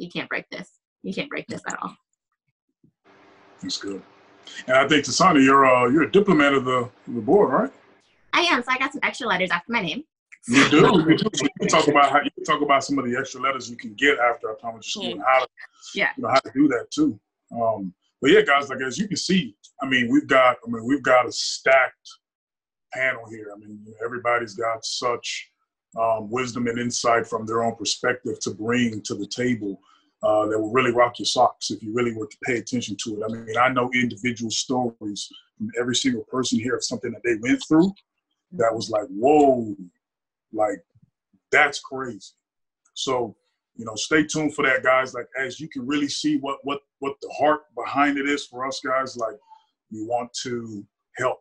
you 0.00 0.10
can't 0.10 0.28
break 0.28 0.48
this. 0.50 0.68
You 1.02 1.12
can't 1.12 1.28
break 1.28 1.46
this 1.46 1.62
at 1.68 1.78
all. 1.82 1.94
That's 3.62 3.76
good. 3.76 4.02
And 4.66 4.76
I 4.76 4.88
think 4.88 5.04
Tasani, 5.04 5.44
you're 5.44 5.66
uh, 5.66 5.88
you're 5.88 6.04
a 6.04 6.10
diplomat 6.10 6.54
of 6.54 6.64
the, 6.64 6.88
the 7.06 7.20
board, 7.20 7.52
right? 7.52 7.72
I 8.32 8.40
am. 8.42 8.62
So 8.62 8.70
I 8.72 8.78
got 8.78 8.92
some 8.92 9.00
extra 9.02 9.26
letters 9.26 9.50
after 9.50 9.70
my 9.72 9.82
name. 9.82 10.02
You 10.48 10.68
do. 10.70 10.76
You 10.78 11.16
do. 11.16 11.28
So 11.34 11.44
you 11.44 11.50
can 11.60 11.68
talk 11.68 11.88
about 11.88 12.10
how 12.10 12.22
you 12.22 12.30
can 12.30 12.44
talk 12.44 12.62
about 12.62 12.82
some 12.82 12.98
of 12.98 13.04
the 13.04 13.16
extra 13.18 13.40
letters 13.42 13.68
you 13.68 13.76
can 13.76 13.92
get 13.94 14.18
after 14.18 14.48
optometry 14.48 14.84
school 14.84 15.12
and 15.12 15.22
how 15.26 15.40
to, 15.40 15.48
Yeah. 15.94 16.08
you 16.16 16.22
know, 16.22 16.30
how 16.30 16.40
to 16.40 16.50
do 16.54 16.66
that 16.68 16.86
too. 16.90 17.20
Um, 17.52 17.92
but 18.22 18.30
yeah, 18.30 18.40
guys, 18.40 18.70
like 18.70 18.80
as 18.80 18.98
you 18.98 19.06
can 19.06 19.18
see, 19.18 19.54
I 19.82 19.86
mean, 19.86 20.10
we've 20.10 20.26
got, 20.26 20.56
I 20.66 20.70
mean, 20.70 20.84
we've 20.86 21.02
got 21.02 21.26
a 21.26 21.32
stacked 21.32 22.08
panel 22.94 23.28
here. 23.28 23.48
I 23.54 23.58
mean, 23.58 23.84
everybody's 24.04 24.54
got 24.54 24.84
such 24.84 25.50
um, 25.98 26.30
wisdom 26.30 26.66
and 26.66 26.78
insight 26.78 27.26
from 27.26 27.44
their 27.46 27.62
own 27.62 27.76
perspective 27.76 28.40
to 28.40 28.50
bring 28.50 29.02
to 29.02 29.14
the 29.14 29.26
table 29.26 29.80
uh, 30.22 30.46
that 30.46 30.58
will 30.58 30.72
really 30.72 30.92
rock 30.92 31.18
your 31.18 31.26
socks 31.26 31.70
if 31.70 31.82
you 31.82 31.94
really 31.94 32.14
were 32.14 32.26
to 32.26 32.36
pay 32.44 32.58
attention 32.58 32.96
to 33.04 33.16
it. 33.16 33.22
I 33.24 33.28
mean, 33.28 33.56
I 33.56 33.70
know 33.70 33.90
individual 33.94 34.50
stories 34.50 35.28
from 35.56 35.70
every 35.78 35.94
single 35.94 36.24
person 36.24 36.58
here 36.58 36.76
of 36.76 36.84
something 36.84 37.12
that 37.12 37.22
they 37.24 37.36
went 37.40 37.62
through 37.66 37.92
that 38.52 38.74
was 38.74 38.90
like, 38.90 39.06
whoa, 39.08 39.74
like 40.52 40.84
that's 41.50 41.80
crazy. 41.80 42.32
So, 42.94 43.36
you 43.76 43.84
know, 43.84 43.94
stay 43.94 44.24
tuned 44.24 44.54
for 44.54 44.64
that, 44.66 44.82
guys. 44.82 45.14
Like 45.14 45.28
as 45.38 45.60
you 45.60 45.68
can 45.68 45.86
really 45.86 46.08
see 46.08 46.38
what 46.38 46.58
what 46.64 46.80
what 46.98 47.14
the 47.22 47.32
heart 47.38 47.62
behind 47.74 48.18
it 48.18 48.28
is 48.28 48.46
for 48.46 48.66
us 48.66 48.80
guys, 48.84 49.16
like 49.16 49.36
we 49.90 50.04
want 50.04 50.32
to 50.42 50.84
help. 51.16 51.40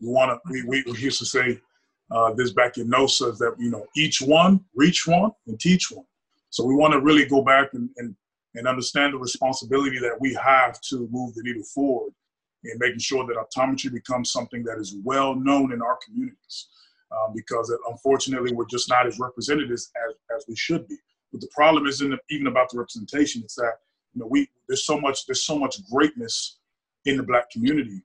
We 0.00 0.08
want 0.08 0.30
to. 0.30 0.50
We, 0.50 0.82
we, 0.86 0.98
used 0.98 1.18
to 1.18 1.26
say 1.26 1.60
uh, 2.10 2.32
this 2.34 2.52
back 2.52 2.78
in 2.78 2.88
NOSA 2.88 3.32
is 3.32 3.38
that 3.38 3.54
you 3.58 3.70
know 3.70 3.86
each 3.96 4.20
one 4.20 4.64
reach 4.74 5.06
one 5.06 5.30
and 5.46 5.58
teach 5.58 5.90
one. 5.90 6.06
So 6.54 6.64
we 6.64 6.76
want 6.76 6.92
to 6.92 7.00
really 7.00 7.26
go 7.26 7.42
back 7.42 7.70
and, 7.74 7.90
and 7.96 8.14
and 8.54 8.68
understand 8.68 9.12
the 9.12 9.18
responsibility 9.18 9.98
that 9.98 10.16
we 10.20 10.32
have 10.34 10.80
to 10.82 11.08
move 11.10 11.34
the 11.34 11.42
needle 11.42 11.64
forward 11.74 12.12
in 12.62 12.78
making 12.78 13.00
sure 13.00 13.26
that 13.26 13.36
optometry 13.36 13.92
becomes 13.92 14.30
something 14.30 14.62
that 14.62 14.78
is 14.78 14.94
well 15.02 15.34
known 15.34 15.72
in 15.72 15.82
our 15.82 15.98
communities. 16.04 16.68
Um, 17.10 17.32
because 17.34 17.76
unfortunately 17.88 18.52
we're 18.52 18.66
just 18.66 18.88
not 18.88 19.08
as 19.08 19.18
represented 19.18 19.72
as, 19.72 19.90
as, 20.08 20.14
as 20.36 20.44
we 20.48 20.54
should 20.54 20.86
be. 20.86 20.96
But 21.32 21.40
the 21.40 21.48
problem 21.52 21.88
isn't 21.88 22.20
even 22.30 22.46
about 22.46 22.70
the 22.70 22.78
representation. 22.78 23.42
It's 23.42 23.56
that 23.56 23.74
you 24.12 24.20
know 24.20 24.28
we 24.30 24.48
there's 24.68 24.86
so 24.86 25.00
much 25.00 25.26
there's 25.26 25.44
so 25.44 25.58
much 25.58 25.76
greatness 25.90 26.58
in 27.04 27.16
the 27.16 27.24
black 27.24 27.50
community 27.50 28.00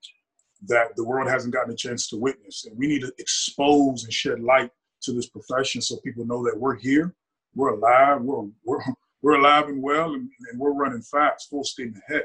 that 0.66 0.96
the 0.96 1.04
world 1.04 1.28
hasn't 1.28 1.54
gotten 1.54 1.72
a 1.72 1.76
chance 1.76 2.08
to 2.08 2.16
witness, 2.16 2.66
and 2.66 2.76
we 2.76 2.88
need 2.88 3.02
to 3.02 3.12
expose 3.18 4.02
and 4.02 4.12
shed 4.12 4.40
light 4.40 4.72
to 5.02 5.12
this 5.12 5.28
profession 5.28 5.80
so 5.80 5.96
people 5.98 6.26
know 6.26 6.42
that 6.44 6.58
we're 6.58 6.76
here, 6.76 7.14
we're 7.54 7.74
alive, 7.74 8.22
we're 8.22 8.48
we're 8.64 8.80
we're 9.22 9.38
alive 9.38 9.68
and 9.68 9.82
well, 9.82 10.14
and, 10.14 10.28
and 10.50 10.58
we're 10.58 10.72
running 10.72 11.02
fast, 11.02 11.50
full 11.50 11.64
steam 11.64 11.94
ahead. 12.08 12.24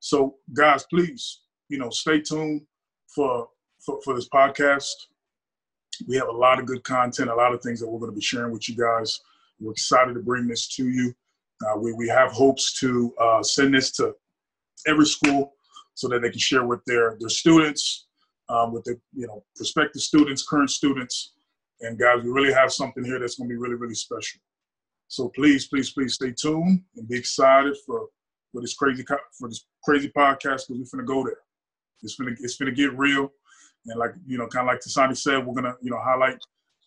So, 0.00 0.36
guys, 0.52 0.84
please, 0.90 1.40
you 1.68 1.78
know, 1.78 1.90
stay 1.90 2.20
tuned 2.20 2.62
for 3.14 3.48
for, 3.84 4.00
for 4.02 4.14
this 4.14 4.28
podcast 4.28 4.92
we 6.06 6.16
have 6.16 6.28
a 6.28 6.32
lot 6.32 6.58
of 6.58 6.66
good 6.66 6.82
content, 6.84 7.30
a 7.30 7.34
lot 7.34 7.54
of 7.54 7.62
things 7.62 7.80
that 7.80 7.88
we're 7.88 7.98
going 7.98 8.10
to 8.10 8.16
be 8.16 8.22
sharing 8.22 8.52
with 8.52 8.68
you 8.68 8.76
guys. 8.76 9.20
We're 9.60 9.72
excited 9.72 10.14
to 10.14 10.20
bring 10.20 10.46
this 10.46 10.68
to 10.76 10.88
you. 10.88 11.14
Uh, 11.64 11.78
we, 11.78 11.92
we 11.92 12.08
have 12.08 12.32
hopes 12.32 12.78
to 12.80 13.14
uh, 13.20 13.42
send 13.42 13.74
this 13.74 13.92
to 13.92 14.14
every 14.86 15.06
school 15.06 15.54
so 15.94 16.08
that 16.08 16.22
they 16.22 16.30
can 16.30 16.38
share 16.38 16.64
with 16.64 16.80
their, 16.86 17.16
their 17.20 17.28
students, 17.28 18.06
um, 18.48 18.72
with 18.72 18.84
the 18.84 19.00
you 19.14 19.26
know 19.26 19.44
prospective 19.56 20.02
students, 20.02 20.46
current 20.46 20.70
students, 20.70 21.34
and 21.80 21.98
guys, 21.98 22.22
we 22.22 22.30
really 22.30 22.52
have 22.52 22.72
something 22.72 23.04
here 23.04 23.18
that's 23.18 23.36
going 23.36 23.48
to 23.48 23.54
be 23.54 23.58
really 23.58 23.76
really 23.76 23.94
special. 23.94 24.40
So 25.14 25.28
please, 25.28 25.68
please, 25.68 25.90
please 25.90 26.14
stay 26.14 26.32
tuned 26.32 26.82
and 26.96 27.08
be 27.08 27.16
excited 27.16 27.76
for 27.86 28.08
for 28.50 28.60
this 28.60 28.74
crazy 28.74 29.04
for 29.38 29.48
this 29.48 29.66
crazy 29.84 30.08
podcast 30.08 30.66
because 30.66 30.90
we're 30.92 31.02
gonna 31.04 31.06
go 31.06 31.24
there. 31.24 31.38
It's 32.02 32.16
gonna 32.16 32.32
it's 32.40 32.56
gonna 32.56 32.72
get 32.72 32.98
real. 32.98 33.30
And 33.86 33.98
like, 33.98 34.14
you 34.26 34.38
know, 34.38 34.48
kind 34.48 34.68
of 34.68 34.72
like 34.72 34.80
Tasani 34.80 35.16
said, 35.16 35.46
we're 35.46 35.54
gonna, 35.54 35.76
you 35.82 35.90
know, 35.90 36.00
highlight, 36.02 36.38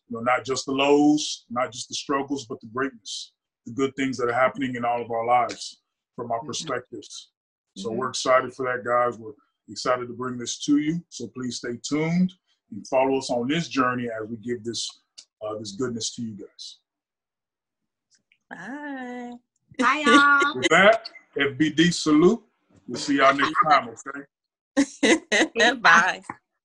you 0.10 0.18
know, 0.18 0.20
not 0.20 0.44
just 0.44 0.66
the 0.66 0.74
lows, 0.74 1.46
not 1.50 1.72
just 1.72 1.88
the 1.88 1.96
struggles, 1.96 2.46
but 2.48 2.60
the 2.60 2.68
greatness, 2.68 3.32
the 3.66 3.72
good 3.72 3.96
things 3.96 4.18
that 4.18 4.28
are 4.28 4.34
happening 4.34 4.76
in 4.76 4.84
all 4.84 5.02
of 5.02 5.10
our 5.10 5.26
lives 5.26 5.80
from 6.14 6.30
our 6.32 6.40
mm-hmm. 6.40 6.48
perspectives. 6.48 7.32
So 7.78 7.90
mm-hmm. 7.90 7.98
we're 7.98 8.10
excited 8.10 8.54
for 8.54 8.66
that, 8.66 8.84
guys. 8.84 9.18
We're 9.18 9.32
excited 9.70 10.08
to 10.08 10.14
bring 10.14 10.38
this 10.38 10.60
to 10.66 10.80
you. 10.80 11.02
So 11.08 11.28
please 11.28 11.58
stay 11.58 11.80
tuned 11.82 12.34
and 12.72 12.86
follow 12.88 13.20
us 13.20 13.30
on 13.30 13.48
this 13.48 13.70
journey 13.70 14.10
as 14.10 14.28
we 14.28 14.36
give 14.38 14.66
this 14.66 14.90
uh, 15.42 15.58
this 15.60 15.72
goodness 15.74 16.14
to 16.16 16.24
you 16.24 16.36
guys. 16.36 16.80
Bye. 18.50 19.34
Bye, 19.78 20.04
y'all. 20.06 20.58
With 20.58 20.70
that, 20.70 21.10
FBD 21.38 21.94
salute. 21.94 22.42
We'll 22.88 23.00
see 23.00 23.18
y'all 23.18 23.36
next 23.36 23.54
time, 23.70 23.90
okay? 23.90 25.76
Bye. 25.82 26.22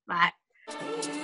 Bye. 0.06 1.18